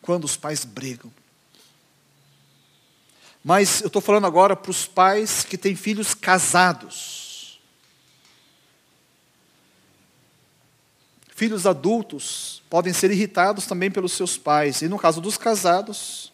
Quando 0.00 0.22
os 0.26 0.36
pais 0.36 0.64
brigam. 0.64 1.10
Mas 3.48 3.80
eu 3.80 3.86
estou 3.86 4.02
falando 4.02 4.26
agora 4.26 4.54
para 4.54 4.70
os 4.70 4.84
pais 4.84 5.42
que 5.42 5.56
têm 5.56 5.74
filhos 5.74 6.12
casados. 6.12 7.58
Filhos 11.34 11.66
adultos 11.66 12.62
podem 12.68 12.92
ser 12.92 13.10
irritados 13.10 13.64
também 13.64 13.90
pelos 13.90 14.12
seus 14.12 14.36
pais. 14.36 14.82
E 14.82 14.86
no 14.86 14.98
caso 14.98 15.18
dos 15.22 15.38
casados, 15.38 16.30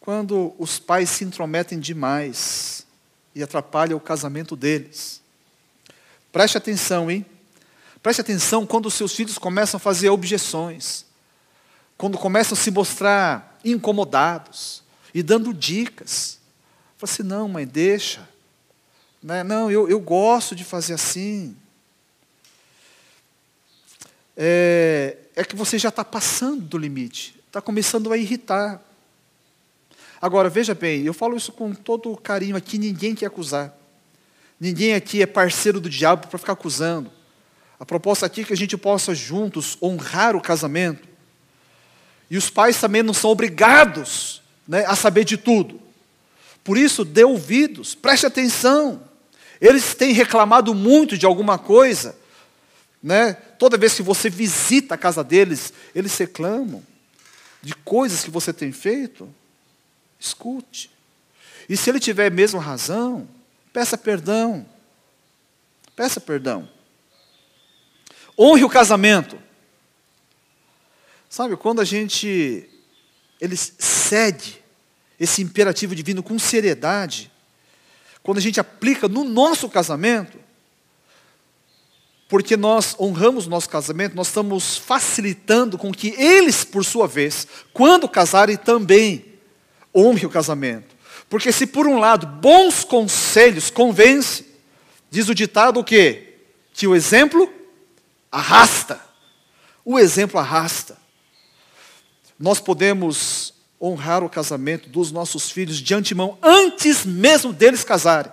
quando 0.00 0.52
os 0.58 0.80
pais 0.80 1.10
se 1.10 1.22
intrometem 1.22 1.78
demais 1.78 2.84
e 3.32 3.40
atrapalham 3.40 3.96
o 3.96 4.00
casamento 4.00 4.56
deles. 4.56 5.22
Preste 6.32 6.58
atenção, 6.58 7.08
hein? 7.08 7.24
Preste 8.02 8.20
atenção 8.20 8.66
quando 8.66 8.86
os 8.86 8.94
seus 8.94 9.14
filhos 9.14 9.38
começam 9.38 9.78
a 9.78 9.80
fazer 9.80 10.08
objeções, 10.08 11.04
quando 11.96 12.18
começam 12.18 12.58
a 12.58 12.60
se 12.60 12.72
mostrar 12.72 13.60
incomodados 13.64 14.84
e 15.16 15.22
dando 15.22 15.54
dicas. 15.54 16.38
Fala 16.98 17.10
assim: 17.10 17.22
não, 17.22 17.48
mãe, 17.48 17.66
deixa. 17.66 18.28
Né? 19.22 19.42
Não, 19.42 19.70
eu, 19.70 19.88
eu 19.88 19.98
gosto 19.98 20.54
de 20.54 20.62
fazer 20.62 20.92
assim 20.92 21.56
é, 24.36 25.16
é 25.34 25.42
que 25.42 25.56
você 25.56 25.78
já 25.78 25.88
está 25.88 26.04
passando 26.04 26.60
do 26.60 26.76
limite, 26.76 27.34
está 27.46 27.62
começando 27.62 28.12
a 28.12 28.18
irritar. 28.18 28.82
Agora, 30.20 30.50
veja 30.50 30.74
bem, 30.74 31.02
eu 31.02 31.14
falo 31.14 31.34
isso 31.34 31.50
com 31.50 31.72
todo 31.72 32.14
carinho 32.18 32.54
aqui, 32.54 32.76
ninguém 32.76 33.14
quer 33.14 33.26
acusar. 33.26 33.74
Ninguém 34.60 34.92
aqui 34.92 35.22
é 35.22 35.26
parceiro 35.26 35.80
do 35.80 35.88
diabo 35.88 36.26
para 36.26 36.38
ficar 36.38 36.52
acusando. 36.52 37.10
A 37.80 37.86
proposta 37.86 38.26
aqui 38.26 38.42
é 38.42 38.44
que 38.44 38.52
a 38.52 38.56
gente 38.56 38.76
possa 38.76 39.14
juntos 39.14 39.78
honrar 39.82 40.36
o 40.36 40.42
casamento. 40.42 41.08
E 42.30 42.36
os 42.36 42.50
pais 42.50 42.78
também 42.78 43.02
não 43.02 43.14
são 43.14 43.30
obrigados 43.30 44.42
né, 44.66 44.84
a 44.86 44.96
saber 44.96 45.24
de 45.24 45.36
tudo. 45.36 45.80
Por 46.64 46.76
isso, 46.76 47.04
dê 47.04 47.24
ouvidos, 47.24 47.94
preste 47.94 48.26
atenção. 48.26 49.02
Eles 49.60 49.94
têm 49.94 50.12
reclamado 50.12 50.74
muito 50.74 51.16
de 51.16 51.24
alguma 51.24 51.58
coisa, 51.58 52.16
né? 53.02 53.34
Toda 53.58 53.78
vez 53.78 53.94
que 53.94 54.02
você 54.02 54.28
visita 54.28 54.94
a 54.94 54.98
casa 54.98 55.22
deles, 55.22 55.72
eles 55.94 56.16
reclamam 56.18 56.82
de 57.62 57.74
coisas 57.74 58.22
que 58.22 58.30
você 58.30 58.52
tem 58.52 58.72
feito. 58.72 59.32
Escute. 60.18 60.90
E 61.68 61.76
se 61.76 61.88
ele 61.88 62.00
tiver 62.00 62.30
mesmo 62.30 62.60
razão, 62.60 63.28
peça 63.72 63.96
perdão. 63.96 64.66
Peça 65.94 66.20
perdão. 66.20 66.68
Honre 68.38 68.64
o 68.64 68.68
casamento. 68.68 69.38
Sabe, 71.28 71.56
quando 71.56 71.80
a 71.80 71.84
gente 71.84 72.68
ele 73.40 73.56
cede 73.56 74.62
esse 75.18 75.42
imperativo 75.42 75.94
divino 75.94 76.22
com 76.22 76.38
seriedade, 76.38 77.30
quando 78.22 78.38
a 78.38 78.42
gente 78.42 78.60
aplica 78.60 79.08
no 79.08 79.24
nosso 79.24 79.68
casamento, 79.68 80.38
porque 82.28 82.56
nós 82.56 82.96
honramos 82.98 83.46
o 83.46 83.50
nosso 83.50 83.68
casamento, 83.68 84.16
nós 84.16 84.26
estamos 84.26 84.76
facilitando 84.76 85.78
com 85.78 85.92
que 85.92 86.08
eles, 86.20 86.64
por 86.64 86.84
sua 86.84 87.06
vez, 87.06 87.46
quando 87.72 88.08
casarem, 88.08 88.56
também 88.56 89.24
honrem 89.94 90.26
o 90.26 90.30
casamento. 90.30 90.96
Porque 91.28 91.52
se 91.52 91.66
por 91.66 91.86
um 91.86 91.98
lado 91.98 92.26
bons 92.26 92.84
conselhos 92.84 93.70
convence, 93.70 94.44
diz 95.10 95.28
o 95.28 95.34
ditado 95.34 95.80
o 95.80 95.84
quê? 95.84 96.34
Que 96.72 96.86
o 96.86 96.94
exemplo 96.94 97.52
arrasta. 98.30 99.00
O 99.84 99.98
exemplo 99.98 100.38
arrasta. 100.38 100.98
Nós 102.38 102.60
podemos 102.60 103.54
honrar 103.80 104.22
o 104.22 104.28
casamento 104.28 104.88
dos 104.88 105.12
nossos 105.12 105.50
filhos 105.50 105.78
de 105.78 105.94
antemão, 105.94 106.38
antes 106.42 107.04
mesmo 107.04 107.52
deles 107.52 107.84
casarem. 107.84 108.32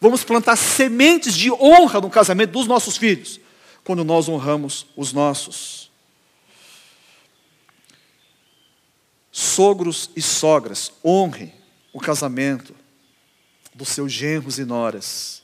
Vamos 0.00 0.24
plantar 0.24 0.56
sementes 0.56 1.34
de 1.34 1.50
honra 1.52 2.00
no 2.00 2.10
casamento 2.10 2.50
dos 2.50 2.66
nossos 2.66 2.96
filhos, 2.96 3.40
quando 3.84 4.04
nós 4.04 4.28
honramos 4.28 4.86
os 4.96 5.12
nossos. 5.12 5.90
Sogros 9.30 10.10
e 10.14 10.20
sogras, 10.20 10.92
honrem 11.04 11.52
o 11.92 12.00
casamento 12.00 12.74
dos 13.74 13.88
seus 13.88 14.12
genros 14.12 14.58
e 14.58 14.64
noras. 14.64 15.42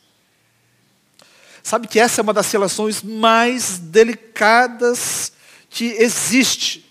Sabe 1.63 1.87
que 1.87 2.01
essa 2.01 2.21
é 2.21 2.23
uma 2.23 2.33
das 2.33 2.51
relações 2.51 3.03
mais 3.03 3.79
delicadas 3.79 5.33
que 5.69 5.85
existe. 5.85 6.88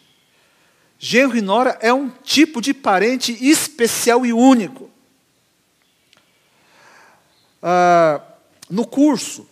Genro 0.99 1.37
e 1.37 1.41
nora 1.41 1.77
é 1.81 1.93
um 1.93 2.09
tipo 2.09 2.61
de 2.61 2.73
parente 2.73 3.31
especial 3.39 4.25
e 4.25 4.33
único. 4.33 4.89
Ah, 7.61 8.21
no 8.69 8.85
curso 8.85 9.47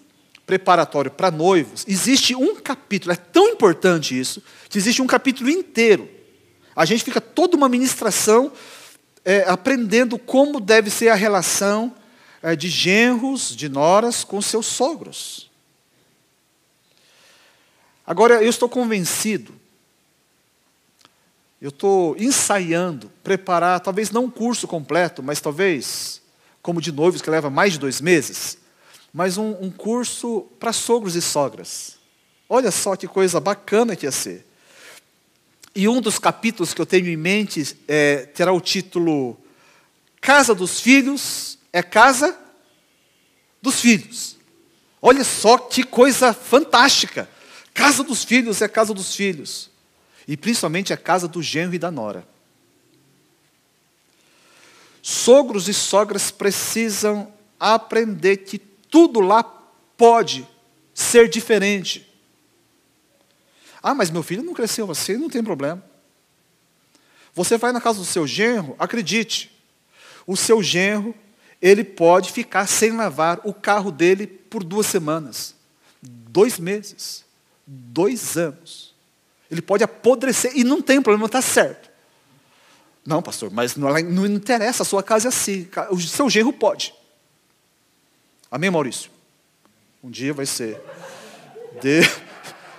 preparatório 0.45 1.09
para 1.09 1.31
noivos, 1.31 1.83
existe 1.87 2.35
um 2.35 2.55
capítulo, 2.55 3.11
é 3.11 3.15
tão 3.15 3.49
importante 3.49 4.17
isso, 4.17 4.43
que 4.69 4.77
existe 4.77 5.01
um 5.01 5.07
capítulo 5.07 5.49
inteiro. 5.49 6.09
A 6.75 6.85
gente 6.85 7.03
fica 7.03 7.21
toda 7.21 7.55
uma 7.55 7.69
ministração 7.69 8.51
é, 9.23 9.43
aprendendo 9.47 10.19
como 10.19 10.59
deve 10.59 10.89
ser 10.89 11.09
a 11.09 11.15
relação 11.15 11.95
é, 12.43 12.55
de 12.55 12.69
genros, 12.69 13.55
de 13.55 13.67
noras 13.67 14.23
com 14.23 14.41
seus 14.41 14.67
sogros. 14.67 15.49
Agora, 18.05 18.35
eu 18.43 18.49
estou 18.49 18.69
convencido, 18.69 19.51
eu 21.65 21.69
estou 21.69 22.15
ensaiando, 22.19 23.11
preparar, 23.23 23.79
talvez 23.79 24.11
não 24.11 24.25
um 24.25 24.29
curso 24.29 24.67
completo, 24.67 25.23
mas 25.23 25.41
talvez 25.41 26.21
como 26.61 26.79
de 26.79 26.91
noivos, 26.91 27.23
que 27.23 27.29
leva 27.29 27.49
mais 27.49 27.73
de 27.73 27.79
dois 27.79 27.99
meses, 27.99 28.59
mas 29.11 29.35
um, 29.35 29.49
um 29.59 29.71
curso 29.71 30.41
para 30.59 30.71
sogros 30.71 31.15
e 31.15 31.23
sogras. 31.23 31.97
Olha 32.47 32.69
só 32.69 32.95
que 32.95 33.07
coisa 33.07 33.39
bacana 33.39 33.95
que 33.95 34.05
ia 34.05 34.11
ser. 34.11 34.45
E 35.73 35.87
um 35.87 35.99
dos 35.99 36.19
capítulos 36.19 36.71
que 36.71 36.79
eu 36.79 36.85
tenho 36.85 37.07
em 37.07 37.17
mente 37.17 37.75
é, 37.87 38.27
terá 38.27 38.53
o 38.53 38.61
título 38.61 39.35
Casa 40.21 40.53
dos 40.53 40.79
Filhos 40.79 41.57
é 41.73 41.81
Casa 41.81 42.37
dos 43.59 43.81
Filhos. 43.81 44.37
Olha 45.01 45.23
só 45.23 45.57
que 45.57 45.83
coisa 45.83 46.31
fantástica. 46.31 47.27
Casa 47.73 48.03
dos 48.03 48.23
Filhos 48.23 48.61
é 48.61 48.67
Casa 48.67 48.93
dos 48.93 49.15
Filhos. 49.15 49.73
E 50.27 50.35
principalmente 50.35 50.91
é 50.91 50.97
casa 50.97 51.27
do 51.27 51.41
genro 51.41 51.75
e 51.75 51.79
da 51.79 51.91
nora. 51.91 52.27
Sogros 55.01 55.67
e 55.67 55.73
sogras 55.73 56.31
precisam 56.31 57.31
aprender 57.59 58.37
que 58.37 58.57
tudo 58.57 59.19
lá 59.19 59.43
pode 59.43 60.47
ser 60.93 61.29
diferente. 61.29 62.11
Ah, 63.83 63.93
mas 63.93 64.09
meu 64.09 64.23
filho 64.23 64.41
não 64.41 64.53
cresceu 64.53 64.89
assim, 64.89 65.15
não 65.17 65.29
tem 65.29 65.43
problema. 65.43 65.83
Você 67.35 67.57
vai 67.57 67.71
na 67.71 67.81
casa 67.81 67.99
do 67.99 68.05
seu 68.05 68.25
genro, 68.25 68.75
acredite, 68.79 69.51
o 70.25 70.35
seu 70.35 70.63
genro, 70.63 71.13
ele 71.61 71.83
pode 71.83 72.31
ficar 72.31 72.67
sem 72.67 72.91
lavar 72.95 73.41
o 73.43 73.53
carro 73.53 73.91
dele 73.91 74.25
por 74.25 74.63
duas 74.63 74.85
semanas, 74.85 75.55
dois 76.01 76.57
meses, 76.57 77.25
dois 77.65 78.37
anos. 78.37 78.84
Ele 79.49 79.61
pode 79.61 79.83
apodrecer 79.83 80.51
e 80.55 80.63
não 80.63 80.81
tem 80.81 81.01
problema, 81.01 81.27
está 81.27 81.41
certo. 81.41 81.89
Não, 83.05 83.21
pastor, 83.21 83.51
mas 83.51 83.75
não, 83.75 84.25
interessa, 84.25 84.81
a 84.81 84.85
sua 84.85 85.03
casa 85.03 85.27
é 85.27 85.29
assim. 85.29 85.67
O 85.91 85.99
seu 85.99 86.29
genro 86.29 86.51
pode. 86.51 86.93
Amém, 88.49 88.71
Maurício? 88.71 89.11
Um 90.03 90.09
dia 90.09 90.33
vai 90.33 90.45
ser. 90.45 90.81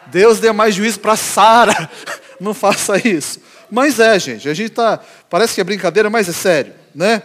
Deus 0.06 0.40
dê 0.40 0.50
mais 0.50 0.74
juízo 0.74 0.98
para 0.98 1.16
Sara. 1.16 1.90
Não 2.40 2.52
faça 2.52 2.96
isso. 3.06 3.40
Mas 3.70 3.98
é, 4.00 4.18
gente, 4.18 4.48
a 4.48 4.54
gente 4.54 4.70
tá. 4.70 5.00
Parece 5.30 5.54
que 5.54 5.60
é 5.60 5.64
brincadeira, 5.64 6.10
mas 6.10 6.28
é 6.28 6.32
sério, 6.32 6.74
né? 6.94 7.22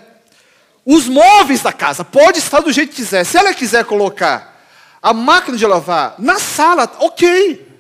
Os 0.86 1.08
móveis 1.08 1.62
da 1.62 1.71
casa, 1.71 2.04
pode 2.04 2.39
estar 2.39 2.60
do 2.60 2.71
jeito 2.71 2.89
que 2.89 2.95
quiser. 2.95 3.23
Se 3.23 3.38
ela 3.38 3.54
quiser 3.54 3.86
colocar 3.86 4.65
a 5.01 5.13
máquina 5.13 5.58
de 5.58 5.65
lavar 5.65 6.15
na 6.17 6.39
sala, 6.39 6.92
ok. 7.00 7.71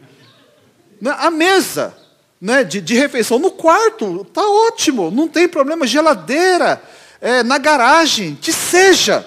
A 1.09 1.31
mesa, 1.31 1.97
né, 2.39 2.63
de, 2.63 2.79
de 2.79 2.95
refeição 2.95 3.39
no 3.39 3.51
quarto, 3.51 4.21
está 4.21 4.41
ótimo, 4.41 5.09
não 5.09 5.27
tem 5.27 5.47
problema. 5.47 5.87
Geladeira, 5.87 6.81
é, 7.19 7.43
na 7.43 7.57
garagem, 7.57 8.35
que 8.35 8.53
seja. 8.53 9.25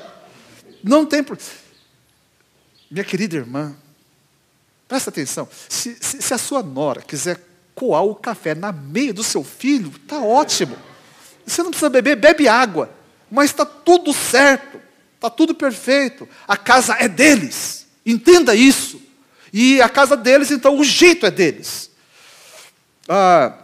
Não 0.82 1.04
tem 1.06 1.22
problema. 1.22 1.50
Minha 2.90 3.04
querida 3.04 3.36
irmã, 3.36 3.74
presta 4.86 5.10
atenção. 5.10 5.48
Se, 5.68 5.96
se, 6.00 6.22
se, 6.22 6.34
a 6.34 6.38
sua 6.38 6.62
nora 6.62 7.02
quiser 7.02 7.40
coar 7.74 8.04
o 8.04 8.14
café 8.14 8.54
na 8.54 8.70
meia 8.70 9.12
do 9.12 9.24
seu 9.24 9.42
filho, 9.42 9.92
está 10.02 10.20
ótimo. 10.20 10.76
Você 11.44 11.62
não 11.62 11.70
precisa 11.70 11.90
beber, 11.90 12.16
bebe 12.16 12.46
água. 12.46 12.90
Mas 13.30 13.50
está 13.50 13.66
tudo 13.66 14.12
certo, 14.12 14.80
está 15.16 15.28
tudo 15.28 15.54
perfeito. 15.54 16.28
A 16.46 16.56
casa 16.56 16.94
é 17.00 17.08
deles. 17.08 17.86
Entenda 18.06 18.54
isso. 18.54 19.00
E 19.56 19.80
a 19.80 19.88
casa 19.88 20.16
deles, 20.16 20.50
então, 20.50 20.76
o 20.76 20.82
jeito 20.82 21.24
é 21.24 21.30
deles. 21.30 21.88
Ah, 23.08 23.56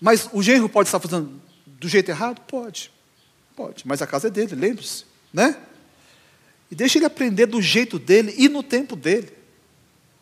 mas 0.00 0.28
o 0.32 0.42
genro 0.42 0.68
pode 0.68 0.88
estar 0.88 0.98
fazendo 0.98 1.40
do 1.66 1.88
jeito 1.88 2.08
errado? 2.10 2.40
Pode. 2.48 2.90
Pode. 3.54 3.86
Mas 3.86 4.02
a 4.02 4.06
casa 4.08 4.26
é 4.26 4.30
dele, 4.32 4.56
lembre-se. 4.56 5.04
Né? 5.32 5.56
E 6.68 6.74
deixa 6.74 6.98
ele 6.98 7.06
aprender 7.06 7.46
do 7.46 7.62
jeito 7.62 7.96
dele 7.96 8.34
e 8.36 8.48
no 8.48 8.60
tempo 8.60 8.96
dele. 8.96 9.32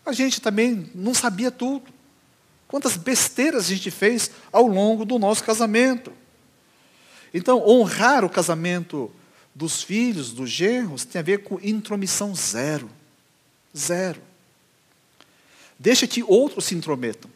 a 0.04 0.12
gente 0.12 0.42
também 0.42 0.90
não 0.94 1.14
sabia 1.14 1.50
tudo. 1.50 1.86
Quantas 2.68 2.98
besteiras 2.98 3.64
a 3.64 3.68
gente 3.68 3.90
fez 3.90 4.30
ao 4.52 4.66
longo 4.66 5.06
do 5.06 5.18
nosso 5.18 5.42
casamento. 5.42 6.12
Então, 7.32 7.66
honrar 7.66 8.26
o 8.26 8.28
casamento 8.28 9.10
dos 9.54 9.82
filhos, 9.82 10.34
dos 10.34 10.50
genros, 10.50 11.06
tem 11.06 11.18
a 11.18 11.22
ver 11.22 11.44
com 11.44 11.58
intromissão 11.62 12.34
zero. 12.34 12.99
Zero. 13.76 14.20
Deixa 15.78 16.06
que 16.06 16.22
outros 16.22 16.66
se 16.66 16.74
intrometam. 16.74 17.30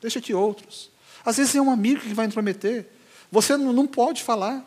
Deixa 0.00 0.20
que 0.20 0.32
outros. 0.32 0.90
Às 1.24 1.36
vezes 1.36 1.54
é 1.54 1.60
um 1.60 1.70
amigo 1.70 2.00
que 2.00 2.14
vai 2.14 2.26
intrometer. 2.26 2.86
Você 3.30 3.56
não, 3.56 3.86
pode 3.86 4.22
falar. 4.22 4.64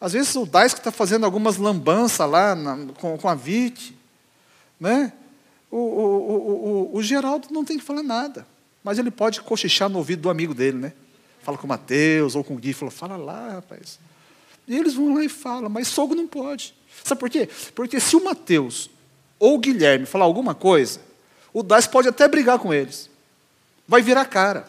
Às 0.00 0.12
vezes 0.12 0.34
o 0.36 0.46
Dais 0.46 0.72
que 0.72 0.80
está 0.80 0.92
fazendo 0.92 1.24
algumas 1.24 1.56
lambanças 1.56 2.28
lá 2.28 2.54
na, 2.54 2.92
com, 2.94 3.16
com 3.18 3.28
a 3.28 3.34
Vite. 3.34 3.96
Né? 4.78 5.12
O, 5.70 5.76
o, 5.76 6.90
o, 6.92 6.96
o, 6.96 7.02
Geraldo 7.02 7.48
não 7.50 7.64
tem 7.64 7.78
que 7.78 7.84
falar 7.84 8.02
nada. 8.02 8.46
Mas 8.84 8.98
ele 8.98 9.10
pode 9.10 9.40
cochichar 9.40 9.88
no 9.88 9.98
ouvido 9.98 10.22
do 10.22 10.30
amigo 10.30 10.54
dele, 10.54 10.76
né? 10.76 10.92
Fala 11.42 11.56
com 11.56 11.66
o 11.66 11.68
Mateus 11.68 12.36
ou 12.36 12.44
com 12.44 12.54
o 12.54 12.58
Gui, 12.58 12.72
fala, 12.72 12.90
fala 12.90 13.16
lá, 13.16 13.48
rapaz. 13.54 13.98
E 14.66 14.76
eles 14.76 14.94
vão 14.94 15.14
lá 15.14 15.24
e 15.24 15.28
falam, 15.28 15.68
mas 15.68 15.88
sogro 15.88 16.16
não 16.16 16.26
pode. 16.26 16.74
Sabe 17.04 17.20
por 17.20 17.30
quê? 17.30 17.48
Porque 17.74 17.98
se 17.98 18.16
o 18.16 18.24
Mateus 18.24 18.90
ou 19.38 19.54
o 19.54 19.58
Guilherme 19.58 20.06
falar 20.06 20.24
alguma 20.24 20.54
coisa, 20.54 21.00
o 21.52 21.62
Dais 21.62 21.86
pode 21.86 22.08
até 22.08 22.28
brigar 22.28 22.58
com 22.58 22.72
eles. 22.72 23.10
Vai 23.86 24.02
virar 24.02 24.24
cara. 24.24 24.68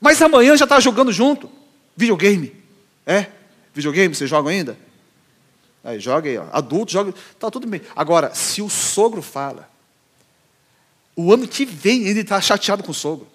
Mas 0.00 0.20
amanhã 0.20 0.56
já 0.56 0.64
está 0.64 0.80
jogando 0.80 1.12
junto. 1.12 1.48
Videogame. 1.96 2.54
É? 3.06 3.26
Videogame, 3.74 4.14
você 4.14 4.26
joga 4.26 4.50
ainda? 4.50 4.76
Aí, 5.84 5.98
joga 5.98 6.28
aí, 6.28 6.38
ó. 6.38 6.46
adulto, 6.52 6.92
joga. 6.92 7.14
Está 7.32 7.50
tudo 7.50 7.66
bem. 7.66 7.80
Agora, 7.94 8.34
se 8.34 8.62
o 8.62 8.68
sogro 8.68 9.22
fala, 9.22 9.68
o 11.16 11.32
ano 11.32 11.46
que 11.46 11.64
vem 11.64 12.06
ele 12.06 12.20
está 12.20 12.40
chateado 12.40 12.82
com 12.82 12.90
o 12.90 12.94
sogro. 12.94 13.26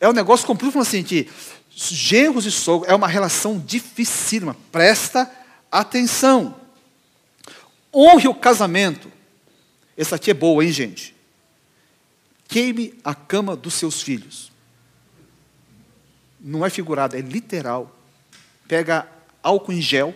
É 0.00 0.08
um 0.08 0.12
negócio 0.12 0.46
completo 0.46 0.78
assim, 0.78 1.02
que 1.02 1.28
genros 1.70 2.46
e 2.46 2.50
sogro 2.50 2.90
é 2.90 2.94
uma 2.94 3.08
relação 3.08 3.58
dificílima. 3.58 4.56
Presta 4.70 5.30
atenção. 5.70 6.54
Honre 8.00 8.28
o 8.28 8.34
casamento. 8.34 9.10
Essa 9.96 10.14
aqui 10.14 10.30
é 10.30 10.34
boa, 10.34 10.64
hein, 10.64 10.70
gente? 10.70 11.16
Queime 12.46 12.94
a 13.02 13.12
cama 13.12 13.56
dos 13.56 13.74
seus 13.74 14.00
filhos. 14.00 14.52
Não 16.38 16.64
é 16.64 16.70
figurado, 16.70 17.16
é 17.16 17.20
literal. 17.20 17.92
Pega 18.68 19.08
álcool 19.42 19.72
em 19.72 19.80
gel, 19.80 20.14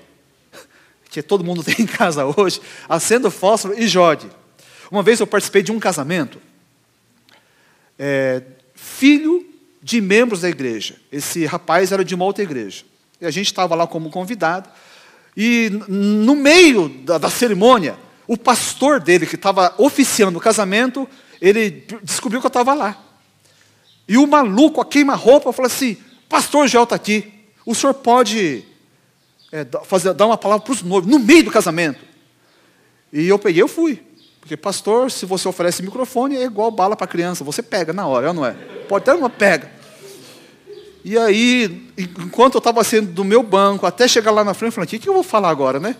que 1.11 1.21
todo 1.25 1.43
mundo 1.43 1.65
tem 1.65 1.75
em 1.81 1.87
casa 1.87 2.25
hoje, 2.25 2.61
acenda 2.89 3.27
o 3.27 3.33
fósforo 3.33 3.77
e 3.77 3.89
jogue. 3.89 4.31
Uma 4.89 5.03
vez 5.03 5.19
eu 5.19 5.27
participei 5.27 5.65
de 5.65 5.73
um 5.73 5.81
casamento, 5.81 6.41
é, 7.99 8.45
filho 8.77 9.45
de 9.83 10.01
membros 10.01 10.43
da 10.43 10.49
igreja. 10.49 11.01
Esse 11.11 11.47
rapaz 11.47 11.91
era 11.91 12.05
de 12.05 12.15
uma 12.15 12.25
outra 12.25 12.45
igreja. 12.45 12.85
E 13.21 13.27
a 13.27 13.31
gente 13.33 13.47
estava 13.47 13.75
lá 13.75 13.89
como 13.89 14.09
convidado. 14.09 14.71
E 15.37 15.71
no 15.89 16.35
meio 16.35 16.89
da, 16.89 17.19
da 17.19 17.31
cerimônia, 17.31 17.97
o 18.27 18.37
pastor 18.37 19.01
dele, 19.01 19.27
que 19.27 19.35
estava 19.35 19.75
oficiando 19.79 20.39
o 20.39 20.43
casamento, 20.43 21.09
ele 21.41 21.87
descobriu 22.03 22.41
que 22.41 22.47
eu 22.47 22.49
estava 22.49 22.75
lá. 22.75 22.97
E 24.07 24.17
o 24.17 24.27
maluco, 24.27 24.81
a 24.81 24.85
queima-roupa, 24.85 25.53
falou 25.53 25.67
assim: 25.67 25.97
Pastor 26.29 26.69
Joel 26.69 26.85
está 26.85 26.97
aqui, 26.97 27.33
o 27.65 27.75
senhor 27.75 27.95
pode 27.95 28.65
é, 29.51 29.67
fazer, 29.85 30.13
dar 30.15 30.27
uma 30.27 30.39
palavra 30.39 30.65
para 30.65 30.73
os 30.73 30.83
noivos, 30.83 31.11
no 31.11 31.19
meio 31.19 31.45
do 31.45 31.51
casamento. 31.51 32.05
E 33.13 33.29
eu 33.29 33.39
peguei, 33.39 33.63
eu 33.63 33.69
fui. 33.69 34.03
Porque, 34.41 34.57
pastor, 34.57 35.11
se 35.11 35.25
você 35.25 35.47
oferece 35.47 35.83
microfone, 35.83 36.37
é 36.37 36.45
igual 36.45 36.71
bala 36.71 36.97
para 36.97 37.07
criança, 37.07 37.45
você 37.45 37.63
pega 37.63 37.93
na 37.93 38.07
hora, 38.07 38.33
não 38.33 38.45
é? 38.45 38.53
Pode 38.89 39.05
ter 39.05 39.13
uma, 39.13 39.31
pega. 39.31 39.71
E 41.05 41.19
aí, 41.19 41.91
enquanto 41.97 42.55
eu 42.55 42.59
estava 42.59 42.85
saindo 42.85 43.13
do 43.13 43.25
meu 43.25 43.43
banco, 43.43 43.87
até 43.87 44.07
chegar 44.07 44.31
lá 44.31 44.45
na 44.45 44.55
frente, 44.55 44.69
eu 44.69 44.73
falei, 44.73 44.87
o 44.87 45.01
que, 45.01 45.09
eu 45.09 45.15
vou 45.15 45.23
falar 45.23 45.51
agora, 45.51 45.81
né? 45.81 45.97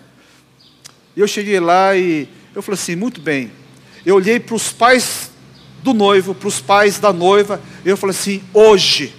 E 1.17 1.21
eu 1.21 1.27
cheguei 1.27 1.59
lá 1.59 1.97
e 1.97 2.29
eu 2.55 2.63
falei 2.63 2.81
assim, 2.81 2.95
muito 2.95 3.21
bem. 3.21 3.51
Eu 4.07 4.15
olhei 4.15 4.39
para 4.39 4.55
os 4.55 4.73
pais 4.73 5.31
do 5.83 5.93
noivo, 5.93 6.35
para 6.35 6.47
os 6.47 6.61
pais 6.61 7.01
da 7.01 7.13
noiva, 7.13 7.61
e 7.85 7.89
eu 7.89 7.97
falei 7.97 8.15
assim, 8.15 8.43
hoje, 8.55 9.13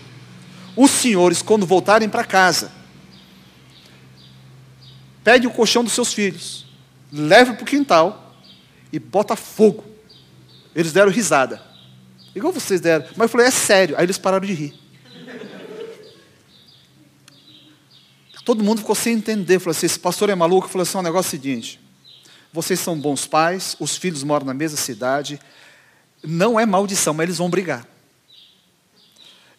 os 0.76 0.90
senhores, 0.90 1.42
quando 1.42 1.66
voltarem 1.66 2.08
para 2.08 2.24
casa, 2.24 2.72
pegue 5.22 5.48
o 5.48 5.52
colchão 5.52 5.84
dos 5.84 5.94
seus 5.94 6.14
filhos, 6.14 6.66
leve 7.12 7.54
para 7.54 7.64
o 7.64 7.66
quintal 7.66 8.36
e 8.92 9.00
bota 9.00 9.36
fogo. 9.36 9.84
Eles 10.74 10.94
deram 10.94 11.12
risada. 11.12 11.62
Igual 12.34 12.54
vocês 12.54 12.80
deram. 12.80 13.06
Mas 13.16 13.26
eu 13.26 13.30
falei, 13.30 13.48
é 13.48 13.52
sério. 13.52 13.96
Aí 13.98 14.06
eles 14.06 14.18
pararam 14.18 14.46
de 14.46 14.54
rir. 14.54 14.83
Todo 18.44 18.64
mundo 18.64 18.80
ficou 18.80 18.96
sem 18.96 19.16
entender. 19.16 19.60
Falou 19.60 19.72
assim, 19.72 19.86
esse 19.86 20.00
pastor 20.00 20.30
é 20.30 20.36
maluco. 20.36 20.68
Falou 20.68 20.84
assim, 20.84 20.98
o 20.98 21.02
negócio 21.02 21.28
é 21.28 21.30
o 21.30 21.32
seguinte. 21.32 21.80
Vocês 22.52 22.80
são 22.80 23.00
bons 23.00 23.26
pais, 23.26 23.76
os 23.80 23.98
filhos 23.98 24.24
moram 24.24 24.46
na 24.46 24.54
mesma 24.54 24.78
cidade. 24.78 25.40
Não 26.24 26.60
é 26.60 26.66
maldição, 26.66 27.14
mas 27.14 27.26
eles 27.26 27.38
vão 27.38 27.50
brigar. 27.50 27.88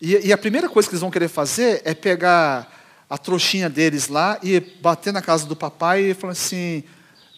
E, 0.00 0.28
e 0.28 0.32
a 0.32 0.38
primeira 0.38 0.68
coisa 0.68 0.88
que 0.88 0.94
eles 0.94 1.00
vão 1.00 1.10
querer 1.10 1.28
fazer 1.28 1.82
é 1.84 1.94
pegar 1.94 2.70
a 3.08 3.18
trouxinha 3.18 3.68
deles 3.68 4.08
lá 4.08 4.38
e 4.42 4.60
bater 4.60 5.12
na 5.12 5.22
casa 5.22 5.46
do 5.46 5.56
papai 5.56 6.10
e 6.10 6.14
falar 6.14 6.32
assim: 6.32 6.84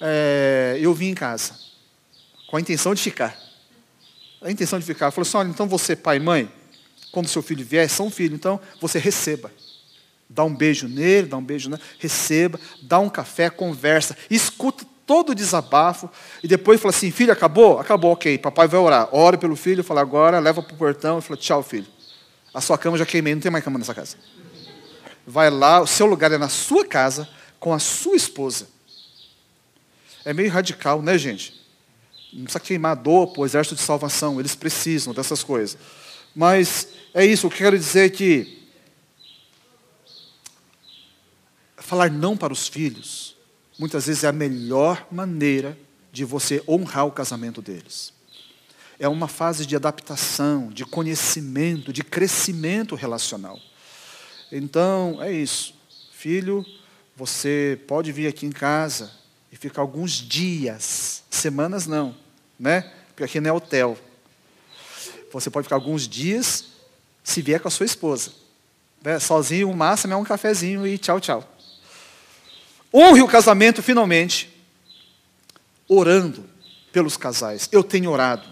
é, 0.01 0.77
Eu 0.81 0.93
vim 0.93 1.09
em 1.09 1.15
casa, 1.15 1.55
com 2.49 2.57
a 2.57 2.61
intenção 2.61 2.95
de 2.95 3.03
ficar. 3.03 3.37
A 4.43 4.51
intenção 4.51 4.79
de 4.79 4.85
ficar. 4.85 5.11
Falou 5.11 5.27
assim: 5.27 5.37
Olha, 5.39 5.49
então 5.49 5.67
você, 5.67 5.97
pai 5.97 6.17
e 6.17 6.21
mãe, 6.21 6.51
quando 7.13 7.29
seu 7.29 7.43
filho 7.43 7.65
vier, 7.65 7.89
são 7.89 8.11
filho, 8.11 8.35
então 8.35 8.61
você 8.81 8.99
receba. 8.99 9.51
Dá 10.29 10.45
um 10.45 10.55
beijo 10.55 10.89
nele, 10.89 11.29
dá 11.29 11.37
um 11.37 11.45
beijo 11.45 11.71
nele, 11.71 11.83
receba, 11.99 12.59
dá 12.83 12.99
um 12.99 13.09
café, 13.09 13.49
conversa, 13.49 14.17
escuta 14.29 14.85
todo 15.07 15.31
o 15.31 15.35
desabafo, 15.35 16.11
e 16.43 16.49
depois 16.49 16.81
fala 16.81 16.95
assim: 16.95 17.11
Filho, 17.11 17.33
acabou? 17.33 17.79
Acabou, 17.79 18.13
ok. 18.13 18.37
Papai 18.39 18.67
vai 18.67 18.81
orar. 18.81 19.09
Ora 19.13 19.39
pelo 19.39 19.55
filho, 19.55 19.85
fala 19.85 20.01
agora, 20.01 20.41
leva 20.41 20.63
para 20.63 20.75
o 20.75 20.77
portão 20.77 21.19
e 21.19 21.23
fala: 21.23 21.39
Tchau, 21.39 21.63
filho. 21.63 21.87
A 22.53 22.61
sua 22.61 22.77
cama 22.77 22.99
já 22.99 23.07
queimei, 23.07 23.35
não 23.35 23.41
tem 23.41 23.51
mais 23.51 23.65
cama 23.65 23.79
nessa 23.79 23.95
casa. 23.95 24.17
Vai 25.27 25.51
lá, 25.51 25.81
o 25.81 25.87
seu 25.87 26.07
lugar 26.07 26.33
é 26.33 26.39
na 26.39 26.49
sua 26.49 26.85
casa, 26.85 27.29
com 27.61 27.73
a 27.73 27.79
sua 27.79 28.17
esposa. 28.17 28.69
É 30.25 30.33
meio 30.33 30.51
radical, 30.51 31.03
né, 31.03 31.17
gente? 31.17 31.55
Não 32.33 32.45
precisa 32.45 32.61
queimar 32.61 32.93
a 32.93 32.95
dor 32.95 33.29
para 33.29 33.43
o 33.43 33.47
exército 33.47 33.77
de 33.77 33.83
salvação, 33.83 34.41
eles 34.41 34.55
precisam 34.55 35.15
dessas 35.15 35.43
coisas. 35.43 35.79
Mas 36.35 36.89
é 37.15 37.25
isso, 37.25 37.47
o 37.47 37.51
que 37.51 37.57
eu 37.57 37.67
quero 37.67 37.79
dizer 37.79 38.07
é 38.07 38.09
que 38.09 38.66
falar 41.87 42.11
não 42.11 42.37
para 42.37 42.53
os 42.53 42.69
filhos, 42.69 43.37
muitas 43.79 44.07
vezes 44.07 44.25
é 44.25 44.29
a 44.29 44.33
melhor 44.33 45.07
maneira 45.11 45.79
de 46.13 46.25
você 46.25 46.63
honrar 46.69 47.07
o 47.07 47.13
casamento 47.13 47.63
deles 47.63 48.17
é 48.99 49.09
uma 49.09 49.29
fase 49.29 49.67
de 49.67 49.77
adaptação, 49.77 50.69
de 50.69 50.85
conhecimento, 50.85 51.93
de 51.93 52.03
crescimento 52.03 52.95
relacional. 52.95 53.59
Então, 54.51 55.23
é 55.23 55.33
isso. 55.33 55.75
Filho, 56.13 56.65
você 57.15 57.79
pode 57.87 58.11
vir 58.13 58.27
aqui 58.27 58.47
em 58.47 58.53
casa 58.53 59.11
e 59.53 59.57
ficar 59.57 59.83
alguns 59.83 60.13
dias, 60.13 61.23
semanas 61.31 61.87
não, 61.87 62.15
né? 62.59 62.93
Porque 63.09 63.25
aqui 63.25 63.41
não 63.41 63.51
é 63.51 63.53
hotel. 63.53 63.97
Você 65.33 65.51
pode 65.51 65.65
ficar 65.65 65.77
alguns 65.77 66.09
dias 66.09 66.67
se 67.23 67.43
vier 67.43 67.61
com 67.61 67.69
a 67.69 67.71
sua 67.71 67.87
esposa. 67.87 68.33
Né? 69.03 69.19
Sozinho, 69.19 69.71
o 69.71 69.77
máximo 69.77 70.15
é 70.15 70.17
um 70.17 70.25
cafezinho 70.25 70.87
e 70.87 70.97
tchau, 70.97 71.21
tchau. 71.21 71.56
Honre 72.99 73.21
o 73.21 73.29
casamento 73.29 73.83
finalmente, 73.83 74.49
orando 75.87 76.47
pelos 76.91 77.15
casais. 77.15 77.69
Eu 77.71 77.85
tenho 77.85 78.11
orado. 78.11 78.49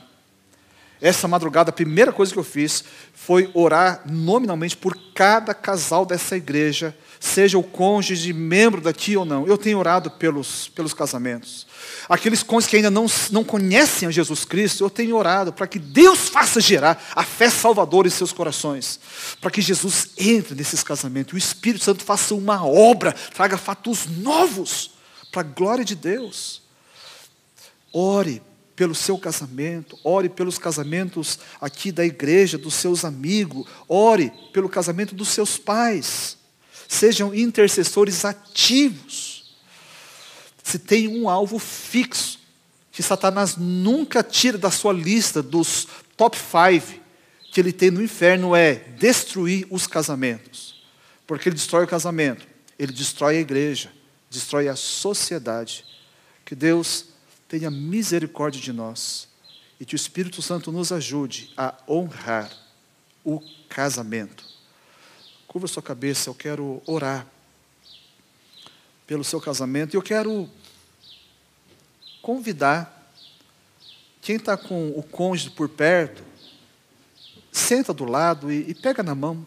Essa 1.00 1.26
madrugada, 1.26 1.70
a 1.70 1.72
primeira 1.72 2.12
coisa 2.12 2.30
que 2.30 2.38
eu 2.38 2.44
fiz 2.44 2.84
foi 3.14 3.50
orar 3.54 4.02
nominalmente 4.04 4.76
por 4.76 4.98
cada 5.14 5.54
casal 5.54 6.04
dessa 6.04 6.36
igreja, 6.36 6.94
seja 7.24 7.56
o 7.56 7.62
cônjuge, 7.62 8.34
membro 8.34 8.82
daqui 8.82 9.16
ou 9.16 9.24
não. 9.24 9.46
Eu 9.46 9.56
tenho 9.56 9.78
orado 9.78 10.10
pelos, 10.10 10.68
pelos 10.68 10.92
casamentos. 10.92 11.66
Aqueles 12.06 12.42
cônjuges 12.42 12.68
que 12.68 12.76
ainda 12.76 12.90
não, 12.90 13.06
não 13.30 13.42
conhecem 13.42 14.06
a 14.06 14.10
Jesus 14.10 14.44
Cristo, 14.44 14.84
eu 14.84 14.90
tenho 14.90 15.16
orado 15.16 15.50
para 15.50 15.66
que 15.66 15.78
Deus 15.78 16.28
faça 16.28 16.60
gerar 16.60 17.02
a 17.16 17.24
fé 17.24 17.48
salvadora 17.48 18.06
em 18.06 18.10
seus 18.10 18.30
corações, 18.30 19.00
para 19.40 19.50
que 19.50 19.62
Jesus 19.62 20.10
entre 20.18 20.54
nesses 20.54 20.82
casamentos, 20.82 21.32
o 21.32 21.38
Espírito 21.38 21.82
Santo 21.82 22.04
faça 22.04 22.34
uma 22.34 22.64
obra, 22.64 23.12
traga 23.34 23.56
fatos 23.56 24.06
novos 24.06 24.90
para 25.32 25.40
a 25.40 25.44
glória 25.44 25.84
de 25.84 25.94
Deus. 25.94 26.62
Ore 27.90 28.42
pelo 28.76 28.94
seu 28.94 29.16
casamento, 29.16 29.98
ore 30.04 30.28
pelos 30.28 30.58
casamentos 30.58 31.38
aqui 31.58 31.90
da 31.90 32.04
igreja, 32.04 32.58
dos 32.58 32.74
seus 32.74 33.02
amigos, 33.02 33.66
ore 33.88 34.30
pelo 34.52 34.68
casamento 34.68 35.14
dos 35.14 35.28
seus 35.28 35.56
pais. 35.56 36.43
Sejam 36.94 37.34
intercessores 37.34 38.24
ativos. 38.24 39.56
Se 40.62 40.78
tem 40.78 41.08
um 41.08 41.28
alvo 41.28 41.58
fixo, 41.58 42.38
que 42.92 43.02
Satanás 43.02 43.56
nunca 43.56 44.22
tira 44.22 44.56
da 44.56 44.70
sua 44.70 44.92
lista 44.92 45.42
dos 45.42 45.88
top 46.16 46.38
five 46.38 47.02
que 47.50 47.60
ele 47.60 47.72
tem 47.72 47.90
no 47.90 48.00
inferno 48.00 48.54
é 48.54 48.74
destruir 48.96 49.66
os 49.70 49.88
casamentos. 49.88 50.84
Porque 51.26 51.48
ele 51.48 51.56
destrói 51.56 51.84
o 51.84 51.88
casamento, 51.88 52.46
ele 52.78 52.92
destrói 52.92 53.38
a 53.38 53.40
igreja, 53.40 53.90
destrói 54.30 54.68
a 54.68 54.76
sociedade. 54.76 55.84
Que 56.44 56.54
Deus 56.54 57.06
tenha 57.48 57.72
misericórdia 57.72 58.60
de 58.60 58.72
nós 58.72 59.26
e 59.80 59.84
que 59.84 59.94
o 59.94 59.96
Espírito 59.96 60.40
Santo 60.40 60.70
nos 60.70 60.92
ajude 60.92 61.52
a 61.56 61.74
honrar 61.88 62.50
o 63.24 63.40
casamento. 63.68 64.53
Curva 65.54 65.68
sua 65.68 65.84
cabeça, 65.84 66.28
eu 66.28 66.34
quero 66.34 66.82
orar 66.84 67.24
pelo 69.06 69.22
seu 69.22 69.40
casamento 69.40 69.94
e 69.94 69.96
eu 69.96 70.02
quero 70.02 70.50
convidar 72.20 73.08
quem 74.20 74.34
está 74.34 74.56
com 74.56 74.88
o 74.98 75.00
cônjuge 75.00 75.50
por 75.50 75.68
perto, 75.68 76.24
senta 77.52 77.94
do 77.94 78.04
lado 78.04 78.50
e, 78.50 78.68
e 78.68 78.74
pega 78.74 79.00
na 79.04 79.14
mão. 79.14 79.46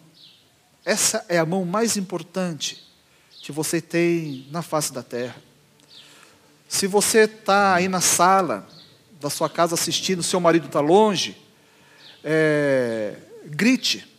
Essa 0.82 1.26
é 1.28 1.36
a 1.36 1.44
mão 1.44 1.66
mais 1.66 1.98
importante 1.98 2.88
que 3.42 3.52
você 3.52 3.78
tem 3.78 4.48
na 4.50 4.62
face 4.62 4.94
da 4.94 5.02
terra. 5.02 5.36
Se 6.66 6.86
você 6.86 7.24
está 7.24 7.74
aí 7.74 7.86
na 7.86 8.00
sala 8.00 8.66
da 9.20 9.28
sua 9.28 9.50
casa 9.50 9.74
assistindo, 9.74 10.22
seu 10.22 10.40
marido 10.40 10.68
está 10.68 10.80
longe, 10.80 11.36
é, 12.24 13.14
grite. 13.44 14.16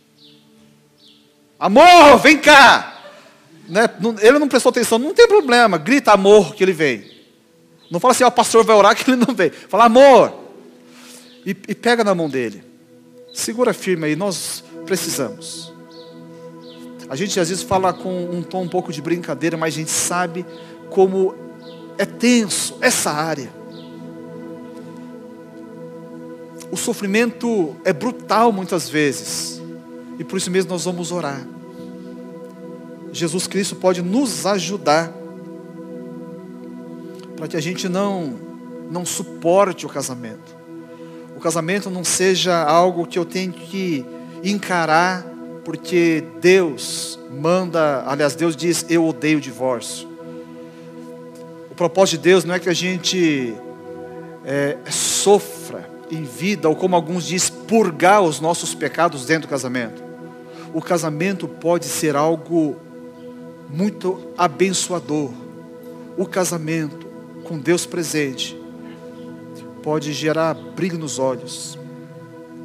Amor, 1.59 2.17
vem 2.19 2.37
cá! 2.37 2.95
Né? 3.67 3.87
Ele 4.21 4.39
não 4.39 4.47
prestou 4.47 4.69
atenção, 4.69 4.97
não 4.97 5.13
tem 5.13 5.27
problema, 5.27 5.77
grita 5.77 6.11
amor 6.11 6.55
que 6.55 6.63
ele 6.63 6.73
vem. 6.73 7.05
Não 7.91 7.99
fala 7.99 8.13
assim, 8.13 8.23
o 8.23 8.31
pastor 8.31 8.63
vai 8.63 8.75
orar 8.75 8.95
que 8.95 9.09
ele 9.09 9.23
não 9.23 9.33
vem. 9.33 9.49
Fala 9.49 9.85
amor. 9.85 10.33
E, 11.45 11.51
e 11.51 11.75
pega 11.75 12.03
na 12.03 12.15
mão 12.15 12.29
dele. 12.29 12.63
Segura 13.33 13.73
firme 13.73 14.05
aí, 14.05 14.15
nós 14.15 14.63
precisamos. 14.85 15.73
A 17.09 17.15
gente 17.15 17.39
às 17.39 17.49
vezes 17.49 17.63
fala 17.63 17.91
com 17.91 18.25
um 18.25 18.41
tom 18.41 18.63
um 18.63 18.69
pouco 18.69 18.91
de 18.91 19.01
brincadeira, 19.01 19.57
mas 19.57 19.73
a 19.73 19.77
gente 19.77 19.91
sabe 19.91 20.45
como 20.89 21.35
é 21.97 22.05
tenso 22.05 22.77
essa 22.81 23.11
área. 23.11 23.51
O 26.71 26.77
sofrimento 26.77 27.75
é 27.83 27.91
brutal 27.91 28.51
muitas 28.51 28.87
vezes. 28.87 29.58
E 30.19 30.23
por 30.25 30.37
isso 30.37 30.51
mesmo 30.51 30.69
nós 30.69 30.83
vamos 30.83 31.13
orar. 31.13 31.47
Jesus 33.11 33.47
Cristo 33.47 33.77
pode 33.77 34.01
nos 34.01 34.45
ajudar 34.45 35.11
para 37.37 37.47
que 37.47 37.55
a 37.55 37.61
gente 37.61 37.87
não 37.87 38.47
não 38.91 39.05
suporte 39.05 39.85
o 39.85 39.89
casamento. 39.89 40.57
O 41.37 41.39
casamento 41.39 41.89
não 41.89 42.03
seja 42.03 42.63
algo 42.63 43.05
que 43.05 43.17
eu 43.17 43.23
tenho 43.23 43.53
que 43.53 44.05
encarar 44.43 45.25
porque 45.63 46.23
Deus 46.41 47.19
manda, 47.31 48.03
aliás, 48.05 48.35
Deus 48.35 48.55
diz: 48.55 48.85
"Eu 48.89 49.05
odeio 49.05 49.37
o 49.37 49.41
divórcio". 49.41 50.09
O 51.71 51.75
propósito 51.75 52.17
de 52.17 52.29
Deus 52.29 52.43
não 52.43 52.55
é 52.55 52.59
que 52.59 52.67
a 52.67 52.73
gente 52.73 53.55
é, 54.43 54.77
sofra 54.89 55.89
em 56.11 56.23
vida, 56.23 56.67
ou 56.67 56.75
como 56.75 56.95
alguns 56.95 57.25
dizem, 57.25 57.53
purgar 57.67 58.21
os 58.21 58.39
nossos 58.39 58.73
pecados 58.73 59.25
dentro 59.25 59.47
do 59.47 59.51
casamento. 59.51 60.08
O 60.73 60.81
casamento 60.81 61.47
pode 61.47 61.85
ser 61.85 62.15
algo 62.15 62.75
muito 63.69 64.33
abençoador. 64.37 65.31
O 66.17 66.25
casamento 66.25 67.07
com 67.43 67.57
Deus 67.57 67.85
presente 67.85 68.59
pode 69.81 70.11
gerar 70.13 70.53
brilho 70.53 70.97
nos 70.97 71.17
olhos, 71.17 71.77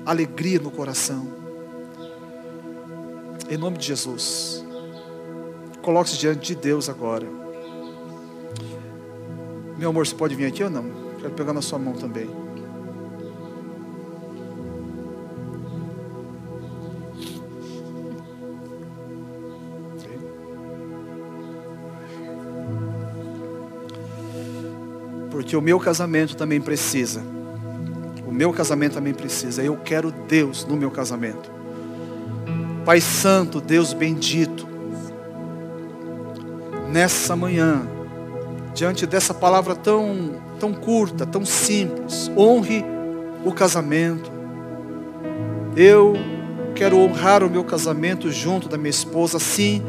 alegria 0.04 0.58
no 0.58 0.70
coração. 0.70 1.32
Em 3.48 3.56
nome 3.56 3.78
de 3.78 3.86
Jesus, 3.86 4.64
coloque-se 5.82 6.18
diante 6.18 6.54
de 6.54 6.54
Deus 6.54 6.88
agora. 6.88 7.26
Meu 9.78 9.90
amor, 9.90 10.06
você 10.06 10.14
pode 10.14 10.34
vir 10.34 10.46
aqui 10.46 10.62
ou 10.62 10.70
não? 10.70 10.84
Quero 11.20 11.34
pegar 11.34 11.52
na 11.52 11.62
sua 11.62 11.78
mão 11.78 11.94
também. 11.94 12.43
Porque 25.54 25.62
o 25.62 25.62
meu 25.62 25.78
casamento 25.78 26.36
também 26.36 26.60
precisa. 26.60 27.22
O 28.26 28.32
meu 28.32 28.52
casamento 28.52 28.94
também 28.94 29.14
precisa. 29.14 29.62
Eu 29.62 29.76
quero 29.76 30.10
Deus 30.10 30.64
no 30.64 30.76
meu 30.76 30.90
casamento. 30.90 31.48
Pai 32.84 33.00
Santo, 33.00 33.60
Deus 33.60 33.92
bendito. 33.92 34.66
Nessa 36.90 37.36
manhã, 37.36 37.86
diante 38.74 39.06
dessa 39.06 39.32
palavra 39.32 39.76
tão, 39.76 40.40
tão 40.58 40.74
curta, 40.74 41.24
tão 41.24 41.46
simples, 41.46 42.28
honre 42.36 42.84
o 43.44 43.52
casamento. 43.52 44.32
Eu 45.76 46.14
quero 46.74 46.98
honrar 46.98 47.44
o 47.44 47.48
meu 47.48 47.62
casamento 47.62 48.28
junto 48.32 48.68
da 48.68 48.76
minha 48.76 48.90
esposa, 48.90 49.36
assim 49.36 49.84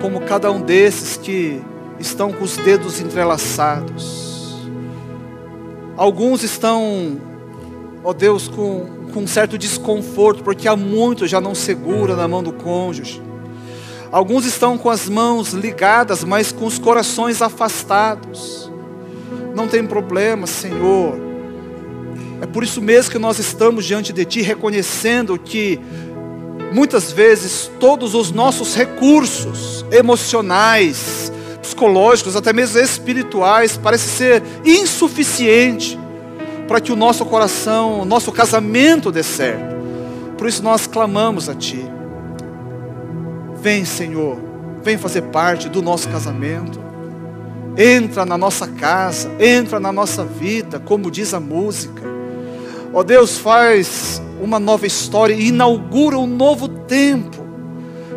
como 0.00 0.20
cada 0.20 0.52
um 0.52 0.60
desses 0.60 1.16
que 1.16 1.60
estão 1.98 2.32
com 2.32 2.44
os 2.44 2.56
dedos 2.56 3.00
entrelaçados 3.00 4.31
Alguns 5.96 6.42
estão, 6.42 7.20
ó 8.02 8.12
Deus, 8.12 8.48
com, 8.48 8.86
com 9.12 9.20
um 9.20 9.26
certo 9.26 9.58
desconforto, 9.58 10.42
porque 10.42 10.66
há 10.66 10.76
muito 10.76 11.26
já 11.26 11.40
não 11.40 11.54
segura 11.54 12.16
na 12.16 12.26
mão 12.26 12.42
do 12.42 12.52
cônjuge. 12.52 13.22
Alguns 14.10 14.44
estão 14.44 14.76
com 14.76 14.90
as 14.90 15.08
mãos 15.08 15.52
ligadas, 15.52 16.22
mas 16.22 16.52
com 16.52 16.66
os 16.66 16.78
corações 16.78 17.40
afastados. 17.40 18.70
Não 19.54 19.66
tem 19.66 19.86
problema, 19.86 20.46
Senhor. 20.46 21.18
É 22.42 22.46
por 22.46 22.62
isso 22.62 22.82
mesmo 22.82 23.10
que 23.10 23.18
nós 23.18 23.38
estamos 23.38 23.86
diante 23.86 24.12
de 24.12 24.24
Ti, 24.24 24.42
reconhecendo 24.42 25.38
que 25.38 25.80
muitas 26.72 27.12
vezes 27.12 27.70
todos 27.80 28.14
os 28.14 28.30
nossos 28.30 28.74
recursos 28.74 29.84
emocionais, 29.90 31.31
psicológicos, 31.62 32.36
até 32.36 32.52
mesmo 32.52 32.78
espirituais, 32.80 33.76
parece 33.76 34.08
ser 34.08 34.42
insuficiente 34.64 35.98
para 36.66 36.80
que 36.80 36.92
o 36.92 36.96
nosso 36.96 37.24
coração, 37.24 38.00
o 38.00 38.04
nosso 38.04 38.32
casamento 38.32 39.12
dê 39.12 39.22
certo. 39.22 39.76
Por 40.36 40.48
isso 40.48 40.62
nós 40.62 40.86
clamamos 40.86 41.48
a 41.48 41.54
Ti. 41.54 41.86
Vem, 43.60 43.84
Senhor, 43.84 44.38
vem 44.82 44.98
fazer 44.98 45.22
parte 45.22 45.68
do 45.68 45.80
nosso 45.80 46.08
casamento. 46.08 46.80
Entra 47.78 48.26
na 48.26 48.36
nossa 48.36 48.66
casa, 48.66 49.30
entra 49.38 49.78
na 49.78 49.92
nossa 49.92 50.24
vida, 50.24 50.80
como 50.80 51.10
diz 51.10 51.32
a 51.32 51.40
música. 51.40 52.02
Ó 52.92 53.00
oh 53.00 53.04
Deus, 53.04 53.38
faz 53.38 54.20
uma 54.42 54.58
nova 54.58 54.86
história 54.86 55.32
e 55.32 55.48
inaugura 55.48 56.18
um 56.18 56.26
novo 56.26 56.68
tempo 56.68 57.41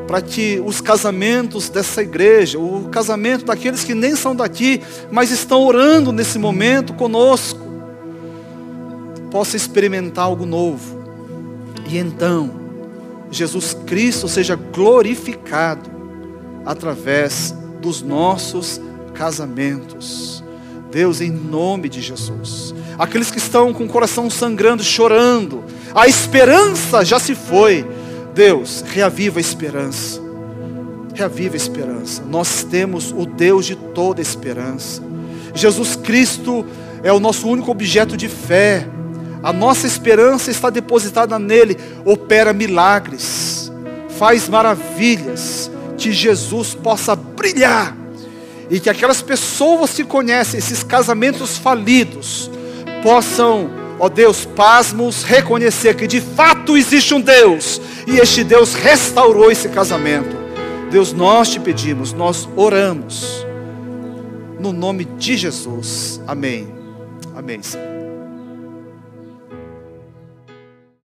para 0.08 0.22
que 0.22 0.62
os 0.64 0.82
casamentos 0.82 1.70
dessa 1.70 2.02
igreja, 2.02 2.60
o 2.60 2.90
casamento 2.90 3.46
daqueles 3.46 3.84
que 3.84 3.96
nem 3.96 4.16
são 4.16 4.36
daqui, 4.36 4.82
mas 5.12 5.32
estão 5.32 5.64
orando 5.64 6.12
nesse 6.12 6.38
momento 6.38 6.94
conosco, 6.94 7.60
possa 9.32 9.58
experimentar 9.58 10.26
algo 10.26 10.46
novo. 10.46 11.04
E 11.88 11.98
então, 11.98 12.52
Jesus 13.32 13.76
Cristo 13.86 14.28
seja 14.28 14.56
glorificado 14.56 15.90
através 16.66 17.54
dos 17.82 18.02
nossos 18.02 18.80
casamentos. 19.14 20.44
Deus, 20.92 21.20
em 21.20 21.32
nome 21.32 21.90
de 21.90 22.02
Jesus. 22.02 22.74
Aqueles 22.98 23.30
que 23.30 23.38
estão 23.38 23.74
com 23.74 23.84
o 23.84 23.90
coração 23.90 24.30
sangrando, 24.30 24.84
chorando, 24.84 25.64
a 25.94 26.08
esperança 26.08 27.04
já 27.04 27.20
se 27.20 27.36
foi 27.36 27.86
Deus, 28.36 28.84
reaviva 28.86 29.40
a 29.40 29.42
esperança. 29.42 30.22
Reaviva 31.14 31.56
a 31.56 31.58
esperança. 31.58 32.22
Nós 32.28 32.64
temos 32.64 33.12
o 33.12 33.26
Deus 33.26 33.66
de 33.66 33.76
toda 33.76 34.22
esperança. 34.22 35.02
Jesus 35.54 35.96
Cristo 35.96 36.66
é 37.02 37.14
o 37.14 37.20
nosso 37.20 37.48
único 37.48 37.72
objeto 37.72 38.18
de 38.18 38.28
fé. 38.28 38.86
A 39.42 39.54
nossa 39.54 39.88
esperança 39.88 40.52
está 40.52 40.70
depositada 40.70 41.40
nele. 41.40 41.78
Opera 42.04 42.52
milagres, 42.52 43.72
faz 44.20 44.50
maravilhas. 44.50 45.72
Que 45.98 46.12
Jesus 46.12 46.76
possa 46.76 47.16
brilhar 47.16 47.96
e 48.70 48.80
que 48.82 48.90
aquelas 48.90 49.22
pessoas 49.22 49.92
que 49.92 50.04
conhecem 50.04 50.58
esses 50.58 50.84
casamentos 50.84 51.58
falidos 51.58 52.52
possam, 53.02 53.70
ó 54.00 54.10
Deus, 54.10 54.46
pasmos, 54.46 55.24
reconhecer 55.24 55.96
que 55.96 56.08
de 56.08 56.22
fato 56.22 56.78
existe 56.78 57.14
um 57.14 57.22
Deus 57.22 57.82
e 58.08 58.18
este 58.18 58.44
Deus 58.44 58.74
restaurou 58.74 59.52
esse 59.52 59.70
casamento. 59.70 60.36
Deus, 60.92 61.12
nós 61.14 61.50
te 61.50 61.60
pedimos, 61.60 62.14
nós 62.14 62.48
oramos. 62.56 63.46
No 64.60 64.72
nome 64.72 65.06
de 65.06 65.38
Jesus. 65.38 66.22
Amém. 66.26 66.74
Amém, 67.36 67.62
Senhor. 67.62 67.95